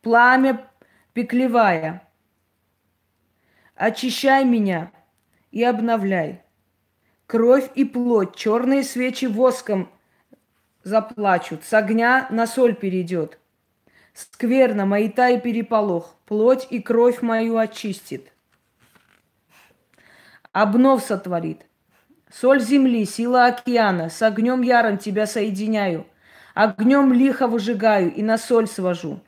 пламя 0.00 0.66
пеклевая. 1.12 2.08
Очищай 3.74 4.46
меня 4.46 4.90
и 5.50 5.62
обновляй. 5.62 6.45
Кровь 7.26 7.70
и 7.74 7.84
плоть, 7.84 8.36
черные 8.36 8.84
свечи 8.84 9.26
воском 9.26 9.90
заплачут, 10.84 11.64
с 11.64 11.74
огня 11.74 12.28
на 12.30 12.46
соль 12.46 12.74
перейдет. 12.76 13.38
Скверно, 14.14 14.86
маята 14.86 15.30
и 15.30 15.40
переполох, 15.40 16.14
плоть 16.24 16.68
и 16.70 16.80
кровь 16.80 17.22
мою 17.22 17.56
очистит. 17.56 18.32
обнов 20.52 21.02
сотворит. 21.02 21.66
Соль 22.32 22.60
земли, 22.60 23.04
сила 23.04 23.46
океана, 23.46 24.08
с 24.08 24.22
огнем 24.22 24.62
яром 24.62 24.96
тебя 24.96 25.26
соединяю, 25.26 26.06
огнем 26.54 27.12
лихо 27.12 27.48
выжигаю 27.48 28.12
и 28.14 28.22
на 28.22 28.38
соль 28.38 28.68
свожу. 28.68 29.20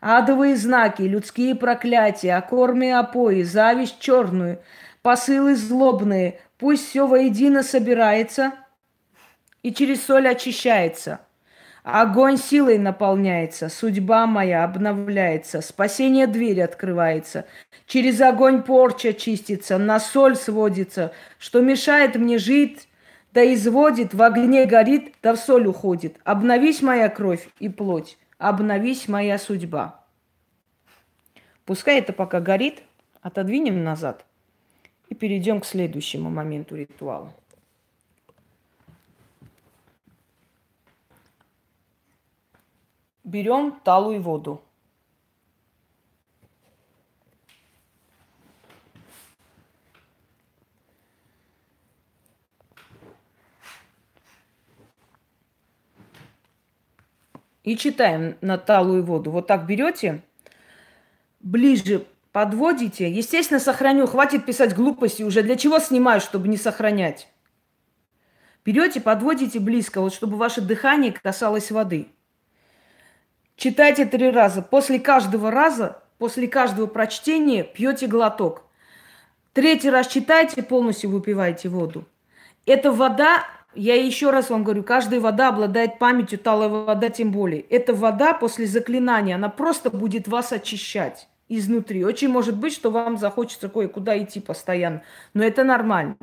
Адовые 0.00 0.56
знаки, 0.56 1.02
людские 1.02 1.54
проклятия, 1.54 2.34
окорми 2.34 2.90
опои, 2.90 3.42
зависть 3.42 4.00
черную, 4.00 4.60
посылы 5.00 5.54
злобные, 5.54 6.40
пусть 6.62 6.88
все 6.88 7.08
воедино 7.08 7.64
собирается 7.64 8.52
и 9.64 9.74
через 9.74 10.06
соль 10.06 10.28
очищается– 10.28 11.20
Огонь 11.82 12.36
силой 12.36 12.78
наполняется, 12.78 13.68
судьба 13.68 14.28
моя 14.28 14.62
обновляется, 14.62 15.60
спасение 15.60 16.28
двери 16.28 16.60
открывается. 16.60 17.44
Через 17.88 18.20
огонь 18.20 18.62
порча 18.62 19.12
чистится, 19.12 19.78
на 19.78 19.98
соль 19.98 20.36
сводится, 20.36 21.12
что 21.40 21.60
мешает 21.60 22.14
мне 22.14 22.38
жить, 22.38 22.88
да 23.32 23.42
изводит, 23.52 24.14
в 24.14 24.22
огне 24.22 24.64
горит, 24.64 25.14
да 25.24 25.34
в 25.34 25.38
соль 25.38 25.66
уходит. 25.66 26.18
Обновись 26.22 26.82
моя 26.82 27.08
кровь 27.08 27.48
и 27.58 27.68
плоть, 27.68 28.16
обновись 28.38 29.08
моя 29.08 29.36
судьба. 29.36 30.04
Пускай 31.64 31.98
это 31.98 32.12
пока 32.12 32.38
горит, 32.38 32.84
отодвинем 33.22 33.82
назад 33.82 34.24
и 35.08 35.14
перейдем 35.14 35.60
к 35.60 35.64
следующему 35.64 36.30
моменту 36.30 36.76
ритуала. 36.76 37.32
Берем 43.24 43.80
талую 43.84 44.20
воду. 44.20 44.62
И 57.62 57.76
читаем 57.76 58.36
на 58.40 58.58
талую 58.58 59.04
воду. 59.04 59.30
Вот 59.30 59.46
так 59.46 59.66
берете, 59.66 60.22
ближе 61.40 62.06
подводите. 62.32 63.10
Естественно, 63.10 63.60
сохраню. 63.60 64.06
Хватит 64.06 64.44
писать 64.44 64.74
глупости 64.74 65.22
уже. 65.22 65.42
Для 65.42 65.56
чего 65.56 65.78
снимаю, 65.78 66.20
чтобы 66.20 66.48
не 66.48 66.56
сохранять? 66.56 67.28
Берете, 68.64 69.00
подводите 69.00 69.58
близко, 69.58 70.00
вот 70.00 70.14
чтобы 70.14 70.36
ваше 70.36 70.60
дыхание 70.60 71.12
касалось 71.12 71.70
воды. 71.70 72.08
Читайте 73.56 74.06
три 74.06 74.30
раза. 74.30 74.62
После 74.62 74.98
каждого 74.98 75.50
раза, 75.50 76.02
после 76.18 76.48
каждого 76.48 76.86
прочтения 76.86 77.64
пьете 77.64 78.06
глоток. 78.06 78.64
Третий 79.52 79.90
раз 79.90 80.06
читайте, 80.06 80.62
полностью 80.62 81.10
выпивайте 81.10 81.68
воду. 81.68 82.06
Эта 82.64 82.92
вода, 82.92 83.44
я 83.74 83.96
еще 83.96 84.30
раз 84.30 84.48
вам 84.48 84.62
говорю, 84.62 84.84
каждая 84.84 85.20
вода 85.20 85.48
обладает 85.48 85.98
памятью, 85.98 86.38
талая 86.38 86.68
вода 86.68 87.10
тем 87.10 87.32
более. 87.32 87.60
Эта 87.62 87.92
вода 87.92 88.32
после 88.32 88.66
заклинания, 88.66 89.34
она 89.34 89.48
просто 89.48 89.90
будет 89.90 90.28
вас 90.28 90.52
очищать 90.52 91.28
изнутри. 91.58 92.04
Очень 92.04 92.28
может 92.28 92.56
быть, 92.56 92.72
что 92.72 92.90
вам 92.90 93.18
захочется 93.18 93.68
кое-куда 93.68 94.18
идти 94.22 94.40
постоянно, 94.40 95.02
но 95.34 95.44
это 95.44 95.64
нормально. 95.64 96.16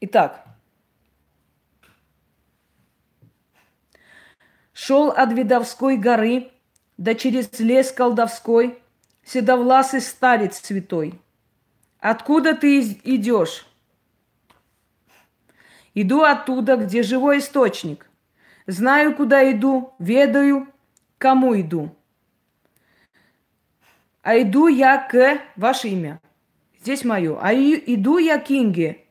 Итак, 0.00 0.44
Шел 4.72 5.10
от 5.10 5.32
Видовской 5.32 5.96
горы, 5.96 6.52
да 6.96 7.16
через 7.16 7.58
лес 7.58 7.90
колдовской, 7.90 8.80
Седовласый 9.24 10.00
старец 10.00 10.60
святой. 10.64 11.20
Откуда 11.98 12.54
ты 12.54 12.80
идешь? 12.80 13.66
Иду 15.94 16.22
оттуда, 16.22 16.76
где 16.76 17.02
живой 17.02 17.40
источник. 17.40 18.07
Знаю, 18.68 19.16
куда 19.16 19.50
иду, 19.50 19.94
ведаю, 19.98 20.68
кому 21.18 21.60
иду. 21.60 21.90
А 24.22 24.38
иду 24.40 24.68
я 24.68 24.98
к... 24.98 25.40
Ваше 25.56 25.88
имя. 25.88 26.20
Здесь 26.80 27.04
мое. 27.04 27.36
А 27.42 27.52
иду 27.52 28.18
я 28.18 28.38
к 28.38 28.48
Инге. 28.52 29.04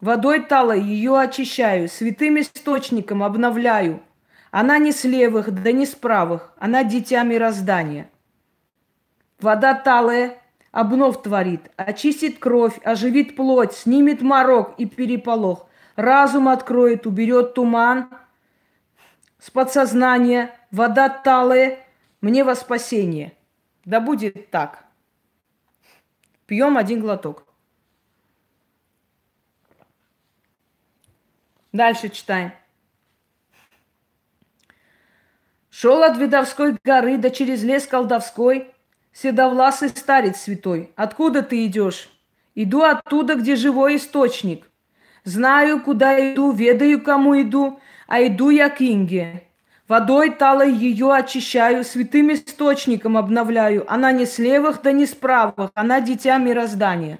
Водой 0.00 0.40
талой 0.40 0.82
ее 0.82 1.20
очищаю, 1.20 1.88
святым 1.88 2.40
источником 2.40 3.22
обновляю– 3.22 4.02
она 4.52 4.76
не 4.76 4.92
с 4.92 5.04
левых, 5.04 5.50
да 5.50 5.72
не 5.72 5.86
с 5.86 5.94
правых. 5.94 6.52
Она 6.58 6.84
дитя 6.84 7.22
мироздания. 7.22 8.10
Вода 9.40 9.72
талая 9.72 10.42
обнов 10.70 11.22
творит, 11.22 11.70
очистит 11.76 12.38
кровь, 12.38 12.78
оживит 12.84 13.34
плоть, 13.34 13.72
снимет 13.72 14.20
морок 14.20 14.74
и 14.76 14.84
переполох. 14.84 15.66
Разум 15.96 16.48
откроет, 16.48 17.06
уберет 17.06 17.54
туман 17.54 18.10
с 19.42 19.50
подсознания. 19.50 20.54
Вода 20.70 21.08
талая, 21.08 21.84
мне 22.20 22.44
во 22.44 22.54
спасение. 22.54 23.36
Да 23.84 24.00
будет 24.00 24.50
так. 24.50 24.84
Пьем 26.46 26.78
один 26.78 27.00
глоток. 27.00 27.44
Дальше 31.72 32.08
читаем. 32.08 32.52
Шел 35.70 36.02
от 36.02 36.16
Видовской 36.18 36.76
горы, 36.84 37.16
да 37.16 37.30
через 37.30 37.62
лес 37.62 37.86
колдовской, 37.86 38.72
Седовласый 39.12 39.88
старец 39.90 40.40
святой. 40.40 40.92
Откуда 40.96 41.42
ты 41.42 41.66
идешь? 41.66 42.08
Иду 42.54 42.82
оттуда, 42.82 43.34
где 43.34 43.56
живой 43.56 43.96
источник. 43.96 44.70
Знаю, 45.24 45.82
куда 45.82 46.32
иду, 46.32 46.52
ведаю, 46.52 47.02
кому 47.02 47.40
иду, 47.40 47.80
а 48.06 48.26
иду 48.26 48.50
я 48.50 48.68
к 48.68 48.80
Инге. 48.80 49.44
Водой 49.88 50.30
талой 50.30 50.72
ее 50.72 51.12
очищаю, 51.12 51.84
святым 51.84 52.32
источником 52.32 53.16
обновляю. 53.16 53.84
Она 53.92 54.12
не 54.12 54.26
с 54.26 54.38
левых, 54.38 54.82
да 54.82 54.92
не 54.92 55.06
с 55.06 55.14
правых, 55.14 55.70
она 55.74 56.00
дитя 56.00 56.38
мироздания. 56.38 57.18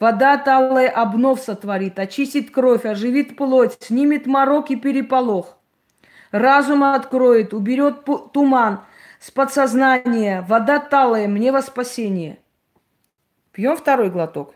Вода 0.00 0.36
талая 0.38 0.88
обнов 0.88 1.40
сотворит, 1.40 1.98
очистит 1.98 2.50
кровь, 2.50 2.84
оживит 2.84 3.36
плоть, 3.36 3.76
снимет 3.80 4.26
морок 4.26 4.70
и 4.70 4.76
переполох 4.76 5.58
разум 6.32 6.82
откроет, 6.82 7.54
уберет 7.54 8.04
туман 8.32 8.84
с 9.20 9.30
подсознания, 9.30 10.42
вода 10.42 10.80
талая, 10.80 11.28
мне 11.28 11.52
во 11.52 11.62
спасение. 11.62 12.38
Пьем 13.52 13.76
второй 13.76 14.10
глоток. 14.10 14.54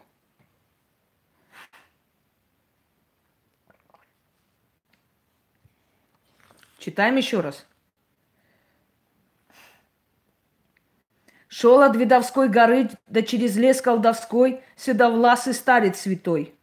Читаем 6.87 7.16
еще 7.16 7.40
раз. 7.40 7.66
Шел 11.49 11.81
от 11.83 11.96
Видовской 11.96 12.49
горы, 12.49 12.90
да 13.09 13.22
через 13.22 13.57
лес 13.57 13.81
колдовской, 13.81 14.61
седовласый 14.77 15.53
старец 15.53 15.99
святой. 15.99 16.55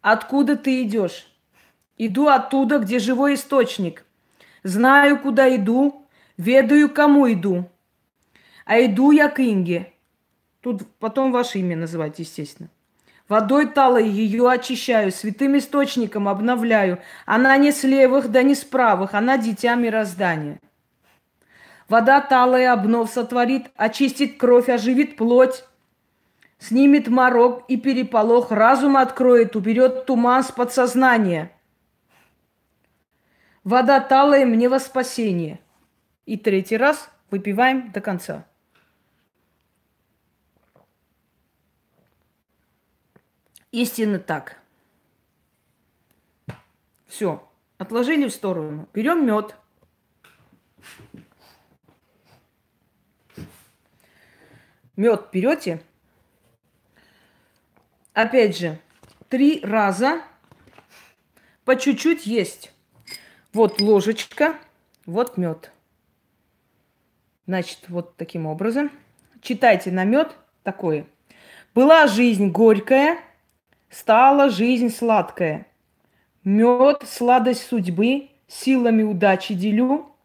Откуда 0.00 0.56
ты 0.56 0.82
идешь? 0.82 1.30
Иду 1.98 2.28
оттуда, 2.28 2.78
где 2.78 3.00
живой 3.00 3.34
источник. 3.34 4.06
Знаю, 4.62 5.20
куда 5.20 5.54
иду, 5.54 6.08
ведаю, 6.38 6.88
кому 6.88 7.30
иду. 7.30 7.70
А 8.64 8.80
иду 8.80 9.10
я 9.10 9.28
к 9.28 9.40
Инге. 9.40 9.92
Тут 10.62 10.90
потом 11.00 11.32
ваше 11.32 11.58
имя 11.58 11.76
называть, 11.76 12.18
естественно. 12.18 12.70
Водой 13.32 13.66
талой 13.66 14.06
ее 14.06 14.50
очищаю, 14.50 15.10
святым 15.10 15.56
источником 15.56 16.28
обновляю. 16.28 16.98
Она 17.24 17.56
не 17.56 17.72
с 17.72 17.82
левых, 17.82 18.30
да 18.30 18.42
не 18.42 18.54
с 18.54 18.62
правых, 18.62 19.14
она 19.14 19.38
дитя 19.38 19.74
мироздания. 19.74 20.60
Вода 21.88 22.20
талая 22.20 22.74
обнов 22.74 23.08
сотворит, 23.08 23.70
очистит 23.74 24.36
кровь, 24.36 24.68
оживит 24.68 25.16
плоть, 25.16 25.64
снимет 26.58 27.08
морок 27.08 27.64
и 27.68 27.78
переполох, 27.78 28.50
разум 28.50 28.98
откроет, 28.98 29.56
уберет 29.56 30.04
туман 30.04 30.44
с 30.44 30.52
подсознания– 30.52 31.52
Вода 33.64 34.00
талая 34.00 34.44
мне 34.44 34.68
во 34.68 34.78
спасение. 34.78 35.58
И 36.26 36.36
третий 36.36 36.76
раз 36.76 37.08
выпиваем 37.30 37.92
до 37.92 38.02
конца. 38.02 38.44
Истинно 43.72 44.18
так. 44.18 44.60
Все, 47.06 47.46
отложили 47.78 48.28
в 48.28 48.32
сторону. 48.32 48.86
Берем 48.92 49.26
мед. 49.26 49.56
Мед 54.96 55.28
берете. 55.32 55.82
Опять 58.12 58.58
же, 58.58 58.78
три 59.30 59.60
раза 59.62 60.22
по 61.64 61.76
чуть-чуть 61.76 62.26
есть. 62.26 62.72
Вот 63.54 63.80
ложечка, 63.80 64.58
вот 65.06 65.38
мед. 65.38 65.72
Значит, 67.46 67.88
вот 67.88 68.16
таким 68.16 68.46
образом. 68.46 68.90
Читайте 69.40 69.90
намет 69.90 70.36
такое. 70.62 71.06
Была 71.74 72.06
жизнь 72.06 72.50
горькая, 72.50 73.18
стала 73.92 74.48
жизнь 74.48 74.88
сладкая. 74.88 75.66
Мед, 76.42 77.04
сладость 77.06 77.66
судьбы, 77.66 78.30
силами 78.48 79.02
удачи 79.02 79.54
делю. 79.54 80.16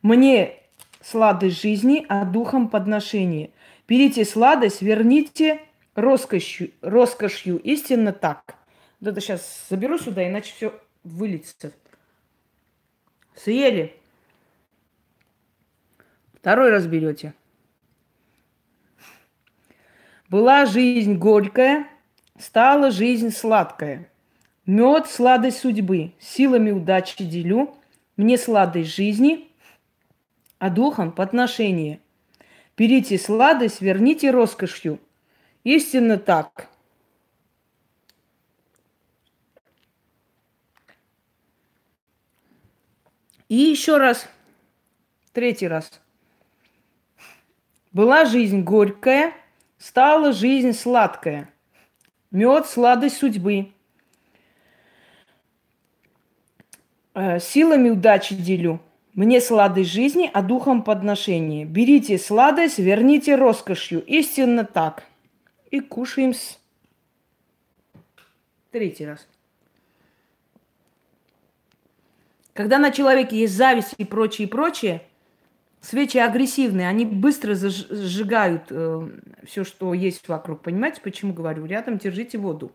Мне 0.00 0.56
сладость 1.00 1.60
жизни, 1.60 2.04
а 2.08 2.24
духом 2.24 2.68
подношение. 2.68 3.50
Берите 3.86 4.24
сладость, 4.24 4.82
верните 4.82 5.60
роскошью, 5.94 6.72
роскошью. 6.80 7.58
Истинно 7.58 8.12
так. 8.12 8.56
Вот 9.00 9.10
это 9.10 9.20
сейчас 9.20 9.66
заберу 9.68 9.98
сюда, 9.98 10.26
иначе 10.26 10.52
все 10.54 10.80
выльется. 11.04 11.72
Съели. 13.36 13.94
Второй 16.34 16.70
раз 16.70 16.86
берете. 16.86 17.34
Была 20.28 20.64
жизнь 20.64 21.14
горькая, 21.16 21.86
стала 22.42 22.90
жизнь 22.90 23.30
сладкая. 23.30 24.10
Мед– 24.66 25.06
сладость 25.08 25.60
судьбы, 25.60 26.14
силами 26.18 26.72
удачи 26.72 27.22
делю. 27.24 27.76
Мне 28.16 28.36
сладость 28.36 28.94
жизни, 28.94 29.48
а 30.58 30.68
духом– 30.68 31.12
подношение. 31.12 32.00
Берите 32.76 33.16
сладость, 33.16 33.80
верните 33.80 34.32
роскошью. 34.32 34.98
Истинно 35.62 36.18
так. 36.18 36.68
И 43.48 43.54
еще 43.54 43.98
раз, 43.98 44.28
третий 45.32 45.68
раз. 45.68 46.00
Была 47.92 48.24
жизнь 48.24 48.62
горькая, 48.62 49.32
стала 49.78 50.32
жизнь 50.32 50.72
сладкая. 50.72 51.51
Мед– 52.32 52.66
сладость 52.66 53.18
судьбы. 53.18 53.72
Э, 57.14 57.38
силами 57.38 57.90
удачи 57.90 58.34
делю. 58.34 58.80
Мне 59.12 59.42
сладость 59.42 59.90
жизни, 59.90 60.30
а 60.32 60.40
духом 60.40 60.82
подношение. 60.82 61.66
Берите 61.66 62.16
сладость, 62.16 62.78
верните 62.78 63.36
роскошью. 63.36 64.02
Истинно 64.06 64.64
так. 64.64 65.04
И 65.70 65.80
кушаем 65.80 66.32
с... 66.32 66.58
Третий 68.70 69.04
раз. 69.04 69.26
Когда 72.54 72.78
на 72.78 72.90
человеке 72.90 73.36
есть 73.36 73.54
зависть 73.54 73.94
и 73.98 74.06
прочее, 74.06 74.48
и 74.48 74.50
прочее, 74.50 75.02
свечи 75.82 76.16
агрессивные, 76.16 76.88
они 76.88 77.04
быстро 77.04 77.54
зажигают 77.54 78.64
э, 78.70 79.08
все, 79.44 79.64
что 79.64 79.92
есть 79.92 80.28
вокруг. 80.28 80.62
Понимаете, 80.62 81.00
почему 81.02 81.34
говорю? 81.34 81.66
Рядом 81.66 81.98
держите 81.98 82.38
воду. 82.38 82.72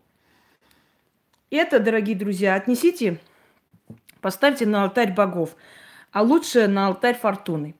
Это, 1.50 1.80
дорогие 1.80 2.14
друзья, 2.14 2.54
отнесите, 2.54 3.18
поставьте 4.20 4.66
на 4.66 4.84
алтарь 4.84 5.14
богов, 5.14 5.56
а 6.12 6.22
лучше 6.22 6.68
на 6.68 6.88
алтарь 6.88 7.16
фортуны. 7.16 7.74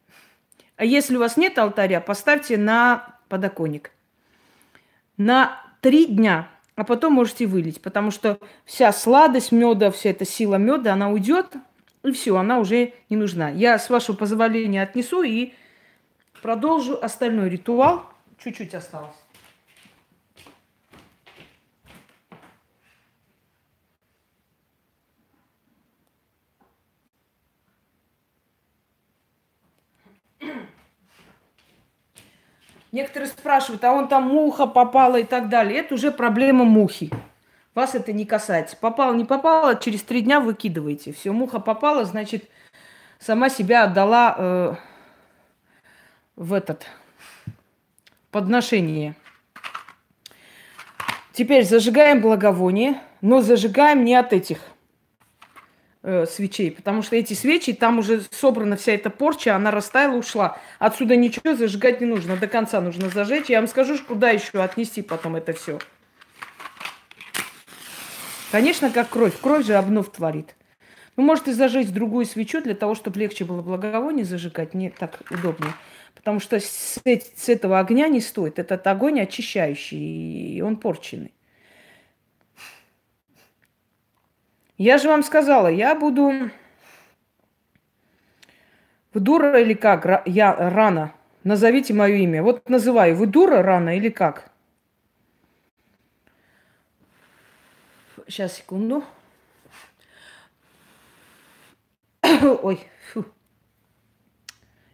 А 0.77 0.85
если 0.85 1.17
у 1.17 1.21
вас 1.21 1.37
нет 1.37 1.59
алтаря, 1.59 2.01
поставьте 2.01 2.57
на 2.57 3.17
подоконник. 3.29 3.91
На 5.19 5.61
три 5.83 6.07
дня, 6.07 6.49
а 6.77 6.85
потом 6.85 7.13
можете 7.13 7.47
вылить, 7.47 7.83
потому 7.83 8.11
что 8.11 8.39
вся 8.65 8.93
сладость 8.93 9.53
меда, 9.53 9.91
вся 9.91 10.11
эта 10.11 10.25
сила 10.25 10.55
меда, 10.55 10.95
она 10.95 11.11
уйдет, 11.11 11.53
и 12.03 12.13
все, 12.13 12.37
она 12.37 12.59
уже 12.59 12.95
не 13.09 13.17
нужна. 13.17 13.51
Я, 13.51 13.79
с 13.79 13.91
вашего 13.91 14.17
позволения, 14.17 14.83
отнесу 14.83 15.23
и 15.23 15.53
продолжу 16.43 16.99
остальной 17.01 17.49
ритуал. 17.49 18.05
Чуть-чуть 18.39 18.75
осталось. 18.75 19.17
Некоторые 32.91 33.29
спрашивают, 33.29 33.85
а 33.85 33.93
он 33.93 34.09
там 34.09 34.25
муха 34.25 34.67
попала 34.67 35.17
и 35.17 35.25
так 35.25 35.49
далее. 35.49 35.81
Это 35.81 35.95
уже 35.95 36.11
проблема 36.11 36.65
мухи. 36.65 37.11
Вас 37.79 37.95
это 37.95 38.13
не 38.13 38.27
касается. 38.27 38.77
Попало, 38.77 39.15
не 39.15 39.25
попало, 39.25 39.77
через 39.77 40.03
три 40.03 40.23
дня 40.23 40.41
выкидываете. 40.41 41.13
Все, 41.13 41.31
муха 41.31 41.61
попала, 41.61 42.05
значит, 42.05 42.51
сама 43.21 43.49
себя 43.49 43.85
отдала 43.85 44.35
э, 44.37 44.75
в 46.35 46.55
этот 46.55 46.89
подношение. 48.33 49.15
Теперь 51.33 51.65
зажигаем 51.65 52.21
благовоние, 52.21 53.01
но 53.21 53.43
зажигаем 53.43 54.05
не 54.05 54.17
от 54.17 54.33
этих 54.33 54.59
э, 56.03 56.27
свечей, 56.27 56.73
потому 56.73 57.03
что 57.03 57.15
эти 57.15 57.35
свечи, 57.35 57.73
там 57.75 58.01
уже 58.01 58.23
собрана 58.33 58.77
вся 58.77 58.91
эта 58.91 59.09
порча, 59.09 59.55
она 59.55 59.71
растаяла, 59.71 60.17
ушла. 60.17 60.59
Отсюда 60.81 61.15
ничего 61.15 61.55
зажигать 61.55 62.01
не 62.01 62.09
нужно, 62.09 62.37
до 62.37 62.49
конца 62.49 62.81
нужно 62.81 63.09
зажечь. 63.09 63.47
Я 63.47 63.61
вам 63.61 63.69
скажу, 63.69 63.97
куда 64.05 64.31
еще 64.31 64.61
отнести 64.61 65.01
потом 65.01 65.37
это 65.37 65.53
все. 65.53 65.79
Конечно, 68.51 68.91
как 68.91 69.09
кровь. 69.09 69.39
Кровь 69.41 69.67
же 69.67 69.75
обнов 69.75 70.11
творит. 70.11 70.57
Вы 71.17 71.25
можете 71.25 71.53
зажечь 71.53 71.89
другую 71.89 72.25
свечу 72.25 72.61
для 72.63 72.75
того, 72.75 72.95
чтобы 72.95 73.19
легче 73.19 73.45
было 73.45 73.61
благовоние 73.61 74.25
зажигать, 74.25 74.75
не 74.75 74.91
так 74.91 75.21
удобнее. 75.31 75.73
Потому 76.15 76.41
что 76.41 76.61
с, 76.61 77.01
с 77.05 77.49
этого 77.49 77.79
огня 77.79 78.09
не 78.09 78.21
стоит. 78.21 78.59
Этот 78.59 78.87
огонь 78.87 79.21
очищающий, 79.21 80.57
и 80.57 80.61
он 80.63 80.77
порченный. 80.77 81.35
Я 84.77 84.99
же 84.99 85.09
вам 85.09 85.25
сказала, 85.25 85.67
я 85.67 85.95
буду 85.97 86.51
вы 89.15 89.21
дура 89.21 89.61
или 89.61 89.75
как? 89.75 90.23
Я 90.27 90.55
рано. 90.55 91.13
Назовите 91.43 91.95
мое 91.95 92.17
имя. 92.17 92.43
Вот 92.43 92.69
называю. 92.69 93.17
Вы 93.17 93.27
дура 93.27 93.63
рано 93.63 93.97
или 93.97 94.11
как? 94.11 94.51
Сейчас, 98.29 98.57
секунду. 98.57 99.03
Ой, 102.63 102.87
фу. 103.11 103.25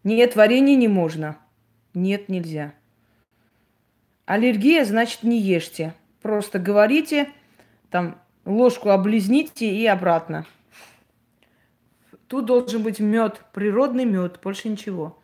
Нет, 0.04 0.36
варенье 0.36 0.76
не 0.76 0.86
можно. 0.86 1.36
Нет, 1.94 2.28
нельзя. 2.28 2.74
Аллергия, 4.24 4.84
значит, 4.84 5.24
не 5.24 5.40
ешьте. 5.40 5.94
Просто 6.22 6.60
говорите, 6.60 7.28
там, 7.90 8.22
ложку 8.44 8.90
облизните 8.90 9.68
и 9.68 9.84
обратно. 9.84 10.46
Тут 12.28 12.46
должен 12.46 12.84
быть 12.84 13.00
мед, 13.00 13.42
природный 13.52 14.04
мед, 14.04 14.38
больше 14.44 14.68
ничего. 14.68 15.18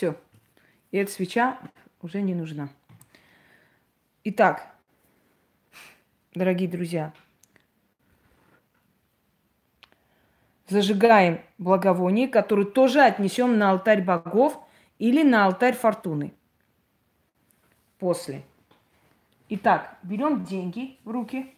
Все. 0.00 0.16
И 0.92 0.96
эта 0.96 1.12
свеча 1.12 1.58
уже 2.00 2.22
не 2.22 2.34
нужна. 2.34 2.70
Итак, 4.24 4.74
дорогие 6.34 6.70
друзья, 6.70 7.12
зажигаем 10.68 11.42
благовоние, 11.58 12.28
которое 12.28 12.64
тоже 12.64 13.02
отнесем 13.02 13.58
на 13.58 13.72
алтарь 13.72 14.02
богов 14.02 14.58
или 14.98 15.22
на 15.22 15.44
алтарь 15.44 15.76
фортуны. 15.76 16.32
После. 17.98 18.42
Итак, 19.50 19.98
берем 20.02 20.46
деньги 20.46 20.96
в 21.04 21.10
руки. 21.10 21.54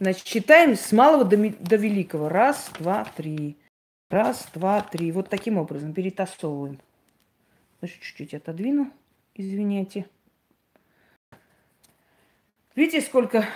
Значит, 0.00 0.26
считаем 0.26 0.76
с 0.76 0.92
малого 0.92 1.24
до, 1.24 1.36
до 1.36 1.76
великого. 1.76 2.28
Раз, 2.28 2.70
два, 2.78 3.04
три. 3.04 3.56
Раз, 4.10 4.48
два, 4.52 4.80
три. 4.80 5.12
Вот 5.12 5.28
таким 5.28 5.58
образом 5.58 5.92
перетасовываем. 5.92 6.80
Значит, 7.78 8.00
чуть-чуть 8.00 8.34
отодвину. 8.34 8.90
Извините. 9.34 10.06
Видите, 12.74 13.00
сколько, 13.00 13.46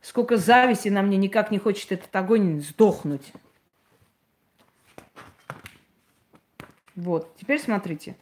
сколько 0.00 0.36
зависти 0.36 0.88
на 0.88 1.02
мне 1.02 1.18
никак 1.18 1.50
не 1.50 1.58
хочет 1.58 1.92
этот 1.92 2.14
огонь 2.16 2.62
сдохнуть. 2.62 3.32
Вот, 6.94 7.36
теперь 7.36 7.60
смотрите. 7.60 8.16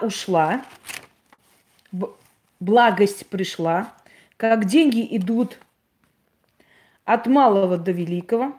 Ушла, 0.00 0.62
благость 2.60 3.26
пришла, 3.26 3.92
Как 4.36 4.64
деньги 4.64 5.06
идут 5.16 5.58
от 7.04 7.26
малого 7.26 7.76
до 7.78 7.92
великого, 7.92 8.54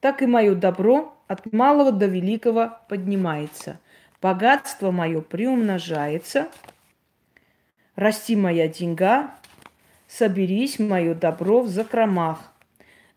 так 0.00 0.22
и 0.22 0.26
мое 0.26 0.54
добро 0.54 1.16
от 1.28 1.52
малого 1.52 1.92
до 1.92 2.06
великого 2.06 2.78
поднимается. 2.88 3.78
Богатство 4.20 4.90
мое 4.90 5.20
приумножается, 5.20 6.48
расти 7.96 8.36
моя 8.36 8.68
деньга, 8.68 9.30
соберись 10.08 10.78
мое 10.78 11.14
добро 11.14 11.62
в 11.62 11.68
закромах. 11.68 12.52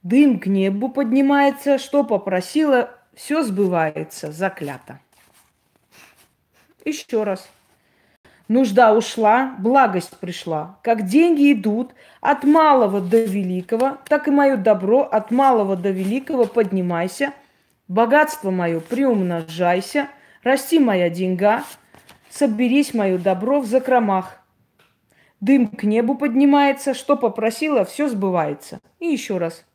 Дым 0.04 0.40
к 0.40 0.48
небу 0.48 0.90
поднимается, 0.90 1.78
что 1.78 2.04
попросила, 2.04 2.92
все 3.16 3.44
сбывается, 3.44 4.32
заклято. 4.32 5.00
Еще 6.86 7.24
раз. 7.24 7.50
Нужда 8.48 8.94
ушла, 8.94 9.56
благость 9.58 10.20
пришла. 10.20 10.78
Как 10.84 11.08
деньги 11.08 11.52
идут 11.52 11.96
от 12.22 12.44
малого 12.44 13.02
до 13.02 13.24
великого, 13.24 13.98
так 14.08 14.28
и 14.28 14.32
мое 14.32 14.56
добро 14.56 15.02
от 15.02 15.32
малого 15.32 15.76
до 15.76 15.90
великого 15.90 16.46
поднимайся. 16.46 17.34
Богатство 17.88 18.52
мое 18.52 18.80
приумножайся. 18.82 20.10
Расти 20.44 20.78
моя 20.78 21.10
деньга, 21.10 21.64
соберись 22.30 22.94
мое 22.94 23.18
добро 23.18 23.62
в 23.62 23.66
закромах. 23.66 24.40
Дым 25.42 25.68
к 25.68 25.84
небу 25.84 26.14
поднимается, 26.14 26.94
что 26.94 27.18
попросила, 27.18 27.84
все 27.84 28.08
сбывается. 28.08 28.80
И 29.00 29.08
еще 29.08 29.40
раз. 29.40 29.66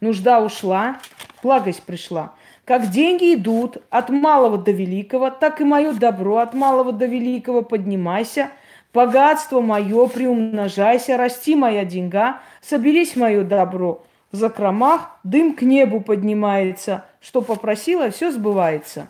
Нужда 0.00 0.40
ушла, 0.40 0.98
благость 1.42 1.82
пришла. 1.82 2.32
Как 2.70 2.88
деньги 2.90 3.34
идут 3.34 3.78
от 3.90 4.10
малого 4.10 4.56
до 4.56 4.70
великого, 4.70 5.30
так 5.30 5.60
и 5.60 5.64
мое 5.64 5.92
добро 5.92 6.36
от 6.36 6.54
малого 6.54 6.92
до 6.92 7.06
великого 7.06 7.62
поднимайся. 7.62 8.52
Богатство 8.94 9.60
мое 9.60 10.06
приумножайся, 10.06 11.16
расти 11.16 11.56
моя 11.56 11.84
деньга, 11.84 12.38
соберись 12.60 13.16
мое 13.16 13.42
добро. 13.42 14.06
В 14.30 14.36
закромах 14.36 15.18
дым 15.24 15.56
к 15.56 15.62
небу 15.62 16.00
поднимается, 16.00 17.04
что 17.20 17.42
попросила, 17.42 18.08
все 18.10 18.30
сбывается. 18.30 19.08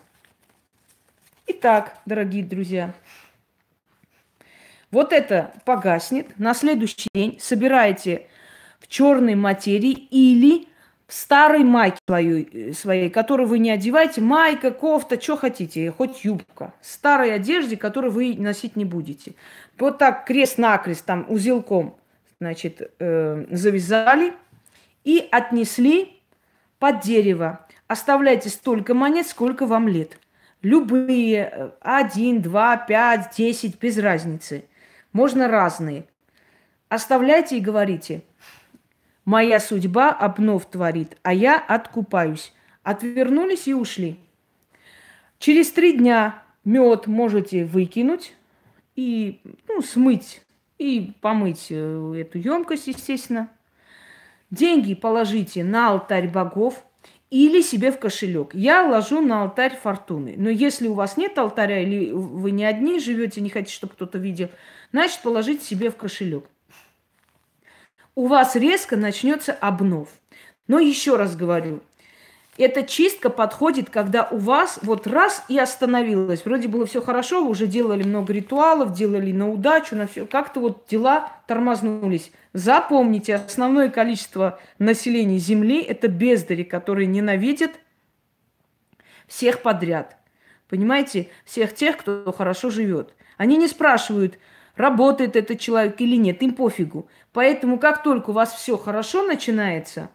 Итак, 1.46 1.98
дорогие 2.06 2.42
друзья, 2.42 2.94
вот 4.90 5.12
это 5.12 5.52
погаснет. 5.66 6.28
На 6.38 6.54
следующий 6.54 7.10
день 7.12 7.38
собираете 7.38 8.26
в 8.78 8.88
черной 8.88 9.34
материи 9.34 9.92
или 9.92 10.69
старой 11.12 11.64
майке 11.64 11.98
своей, 12.06 12.70
э, 12.70 12.72
своей, 12.72 13.10
которую 13.10 13.48
вы 13.48 13.58
не 13.58 13.70
одеваете, 13.70 14.20
майка, 14.20 14.70
кофта, 14.70 15.20
что 15.20 15.36
хотите, 15.36 15.90
хоть 15.90 16.24
юбка. 16.24 16.72
Старой 16.80 17.34
одежде, 17.34 17.76
которую 17.76 18.12
вы 18.12 18.34
носить 18.38 18.76
не 18.76 18.84
будете. 18.84 19.34
Вот 19.78 19.98
так 19.98 20.24
крест-накрест, 20.24 21.04
там, 21.04 21.26
узелком, 21.28 21.96
значит, 22.40 22.92
э, 22.98 23.46
завязали 23.50 24.32
и 25.04 25.26
отнесли 25.30 26.20
под 26.78 27.00
дерево. 27.00 27.66
Оставляйте 27.88 28.48
столько 28.48 28.94
монет, 28.94 29.26
сколько 29.26 29.66
вам 29.66 29.88
лет. 29.88 30.18
Любые, 30.62 31.50
э, 31.52 31.70
один, 31.80 32.42
два, 32.42 32.76
пять, 32.76 33.34
десять, 33.36 33.80
без 33.80 33.98
разницы. 33.98 34.64
Можно 35.12 35.48
разные. 35.48 36.04
Оставляйте 36.88 37.58
и 37.58 37.60
говорите– 37.60 38.22
Моя 39.24 39.60
судьба 39.60 40.10
обнов 40.10 40.66
творит, 40.66 41.16
а 41.22 41.34
я 41.34 41.58
откупаюсь. 41.58 42.52
Отвернулись 42.82 43.68
и 43.68 43.74
ушли. 43.74 44.18
Через 45.38 45.70
три 45.70 45.96
дня 45.96 46.42
мед 46.64 47.06
можете 47.06 47.64
выкинуть 47.64 48.34
и 48.96 49.40
ну, 49.68 49.82
смыть 49.82 50.42
и 50.78 51.12
помыть 51.20 51.66
э, 51.70 52.14
эту 52.16 52.38
емкость, 52.38 52.86
естественно. 52.86 53.50
Деньги 54.50 54.94
положите 54.94 55.62
на 55.62 55.90
алтарь 55.90 56.28
богов 56.28 56.84
или 57.30 57.60
себе 57.60 57.92
в 57.92 57.98
кошелек. 57.98 58.54
Я 58.54 58.88
ложу 58.88 59.20
на 59.20 59.42
алтарь 59.42 59.76
фортуны. 59.76 60.34
Но 60.36 60.48
если 60.48 60.88
у 60.88 60.94
вас 60.94 61.16
нет 61.16 61.38
алтаря 61.38 61.80
или 61.80 62.10
вы 62.10 62.50
не 62.50 62.64
одни 62.64 62.98
живете, 62.98 63.40
не 63.40 63.50
хотите, 63.50 63.74
чтобы 63.74 63.92
кто-то 63.92 64.18
видел, 64.18 64.48
значит, 64.90 65.20
положите 65.22 65.64
себе 65.64 65.90
в 65.90 65.96
кошелек 65.96 66.46
у 68.14 68.26
вас 68.26 68.56
резко 68.56 68.96
начнется 68.96 69.52
обнов. 69.52 70.08
Но 70.66 70.78
еще 70.78 71.16
раз 71.16 71.36
говорю, 71.36 71.80
эта 72.56 72.82
чистка 72.82 73.30
подходит, 73.30 73.90
когда 73.90 74.28
у 74.30 74.36
вас 74.36 74.78
вот 74.82 75.06
раз 75.06 75.44
и 75.48 75.58
остановилось. 75.58 76.44
Вроде 76.44 76.68
было 76.68 76.86
все 76.86 77.00
хорошо, 77.00 77.42
вы 77.42 77.50
уже 77.50 77.66
делали 77.66 78.02
много 78.02 78.32
ритуалов, 78.32 78.92
делали 78.92 79.32
на 79.32 79.50
удачу, 79.50 79.96
на 79.96 80.06
все. 80.06 80.26
Как-то 80.26 80.60
вот 80.60 80.86
дела 80.88 81.32
тормознулись. 81.46 82.32
Запомните, 82.52 83.36
основное 83.36 83.88
количество 83.88 84.60
населения 84.78 85.38
Земли– 85.38 85.80
это 85.88 86.08
бездари, 86.08 86.64
которые 86.64 87.06
ненавидят 87.06 87.72
всех 89.26 89.62
подряд. 89.62 90.16
Понимаете? 90.68 91.28
Всех 91.44 91.74
тех, 91.74 91.96
кто 91.96 92.32
хорошо 92.36 92.70
живет. 92.70 93.14
Они 93.38 93.56
не 93.56 93.68
спрашивают– 93.68 94.38
работает 94.80 95.36
этот 95.36 95.60
человек 95.60 96.00
или 96.00 96.16
нет, 96.16 96.42
им 96.42 96.54
пофигу. 96.54 97.08
Поэтому 97.32 97.78
как 97.78 98.02
только 98.02 98.30
у 98.30 98.32
вас 98.32 98.54
все 98.54 98.76
хорошо 98.76 99.22
начинается, 99.22 100.10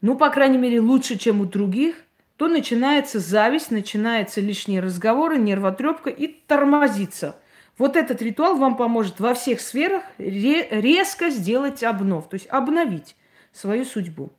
ну, 0.00 0.16
по 0.16 0.30
крайней 0.30 0.58
мере, 0.58 0.80
лучше, 0.80 1.18
чем 1.18 1.40
у 1.40 1.44
других, 1.44 1.96
то 2.36 2.46
начинается 2.46 3.18
зависть, 3.18 3.70
начинаются 3.70 4.40
лишние 4.40 4.80
разговоры, 4.80 5.38
нервотрепка 5.38 6.08
и 6.10 6.28
тормозится. 6.28 7.36
Вот 7.78 7.96
этот 7.96 8.22
ритуал 8.22 8.56
вам 8.56 8.76
поможет 8.76 9.20
во 9.20 9.34
всех 9.34 9.60
сферах 9.60 10.02
резко 10.18 11.30
сделать 11.30 11.82
обнов, 11.82 12.28
то 12.28 12.34
есть 12.34 12.46
обновить 12.48 13.16
свою 13.52 13.84
судьбу. 13.84 14.32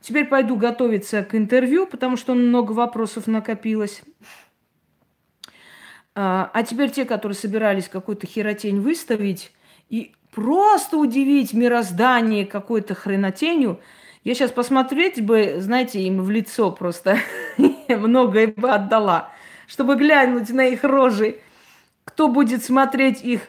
Теперь 0.00 0.26
пойду 0.26 0.56
готовиться 0.56 1.24
к 1.24 1.34
интервью, 1.34 1.86
потому 1.86 2.16
что 2.16 2.34
много 2.34 2.72
вопросов 2.72 3.26
накопилось. 3.26 4.02
А, 6.14 6.50
а 6.52 6.62
теперь 6.62 6.90
те, 6.90 7.04
которые 7.04 7.36
собирались 7.36 7.88
какую-то 7.88 8.26
херотень 8.26 8.80
выставить 8.80 9.52
и 9.88 10.12
просто 10.32 10.96
удивить 10.96 11.52
мироздание 11.52 12.46
какой-то 12.46 12.94
хренотенью, 12.94 13.80
я 14.22 14.34
сейчас 14.34 14.52
посмотреть 14.52 15.24
бы, 15.24 15.56
знаете, 15.58 16.00
им 16.00 16.22
в 16.22 16.30
лицо 16.30 16.70
просто 16.70 17.18
многое 17.88 18.48
бы 18.48 18.70
отдала, 18.70 19.32
чтобы 19.66 19.96
глянуть 19.96 20.50
на 20.50 20.66
их 20.66 20.84
рожи, 20.84 21.40
кто 22.04 22.28
будет 22.28 22.62
смотреть 22.64 23.22
их 23.22 23.40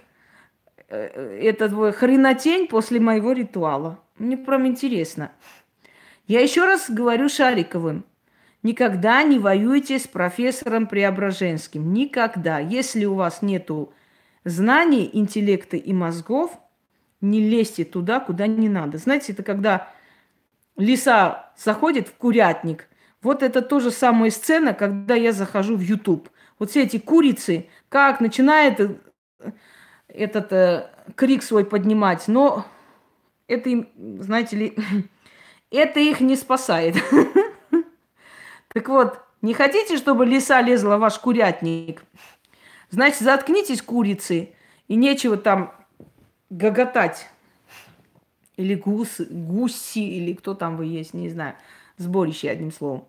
э, 0.89 1.39
этот 1.41 1.95
хренотень 1.95 2.67
после 2.67 2.99
моего 2.99 3.32
ритуала. 3.32 3.99
Мне 4.17 4.38
прям 4.38 4.65
интересно. 4.65 5.32
Я 6.28 6.41
еще 6.41 6.65
раз 6.65 6.89
говорю 6.89 7.30
Шариковым– 7.30 8.06
Никогда 8.65 9.21
не 9.21 9.38
воюйте 9.38 9.99
с 9.99 10.08
профессором 10.08 10.88
Преображенским. 10.88 11.93
Никогда. 11.93 12.58
Если 12.58 13.06
у 13.06 13.13
вас 13.13 13.43
нет 13.43 13.69
знаний, 14.43 15.08
интеллекта 15.13 15.78
и 15.78 15.93
мозгов, 15.93 16.49
не 17.21 17.47
лезьте 17.47 17.86
туда, 17.86 18.19
куда 18.19 18.47
не 18.47 18.67
надо. 18.67 18.97
Знаете, 18.97 19.34
это 19.34 19.43
когда 19.43 19.89
лиса 20.78 21.54
заходит 21.56 22.08
в 22.08 22.15
курятник. 22.15 22.89
Вот 23.21 23.43
это 23.43 23.62
то 23.62 23.80
же 23.80 23.91
самая 23.91 24.32
сцена, 24.32 24.73
когда 24.73 25.13
я 25.13 25.32
захожу 25.32 25.78
в 25.78 25.82
YouTube. 25.82 26.28
Вот 26.58 26.71
все 26.71 26.86
эти 26.86 26.97
курицы, 26.97 27.67
как 27.88 28.19
начинает 28.19 28.80
э, 28.80 28.95
этот 30.08 30.51
э, 30.51 30.89
крик 31.13 31.43
свой 31.43 31.65
поднимать, 31.65 32.28
но 32.28 32.65
это 33.47 33.69
им, 33.69 33.89
знаете 34.21 34.56
ли, 34.56 34.78
это 35.69 36.00
их 36.00 36.19
не 36.19 36.35
спасает. 36.35 36.96
Так 38.76 38.90
вот, 38.90 39.21
не 39.42 39.54
хотите, 39.54 39.96
чтобы 39.96 40.26
лиса 40.26 40.62
лезла 40.62 40.98
в 40.98 41.00
ваш 41.00 41.17
курятник? 41.17 42.04
Значит, 42.90 43.21
заткнитесь, 43.21 43.82
курицы, 43.82 44.50
и 44.90 44.96
нечего 44.98 45.38
там 45.38 45.71
гоготать. 46.50 47.30
Или 48.58 48.76
гус, 48.76 49.21
гуси, 49.21 50.00
или 50.00 50.34
кто 50.34 50.56
там 50.56 50.76
вы 50.76 50.88
есть, 50.88 51.13
не 51.13 51.30
знаю. 51.30 51.56
Сборище, 51.96 52.50
одним 52.50 52.73
словом. 52.73 53.08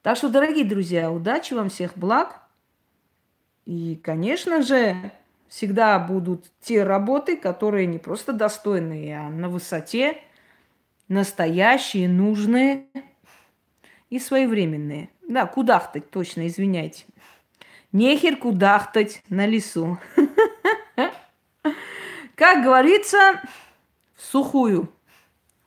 Так 0.00 0.16
что, 0.16 0.30
дорогие 0.30 0.64
друзья, 0.64 1.12
удачи 1.12 1.52
вам, 1.52 1.68
всех 1.68 1.92
благ. 1.94 2.40
И, 3.66 4.00
конечно 4.02 4.62
же, 4.62 5.12
всегда 5.48 5.98
будут 5.98 6.46
те 6.62 6.82
работы, 6.82 7.36
которые 7.36 7.84
не 7.84 7.98
просто 7.98 8.32
достойные, 8.32 9.18
а 9.18 9.28
на 9.28 9.50
высоте, 9.50 10.16
настоящие, 11.08 12.08
нужные– 12.08 12.86
и 14.10 14.18
своевременные. 14.18 15.10
Да, 15.28 15.46
кудахтать, 15.46 16.10
точно, 16.10 16.46
извиняйте. 16.46 17.04
Нехер 17.92 18.36
кудахтать 18.36 19.22
на 19.28 19.46
лесу. 19.46 19.98
Как 22.34 22.62
говорится, 22.62 23.40
в 24.14 24.24
сухую. 24.24 24.92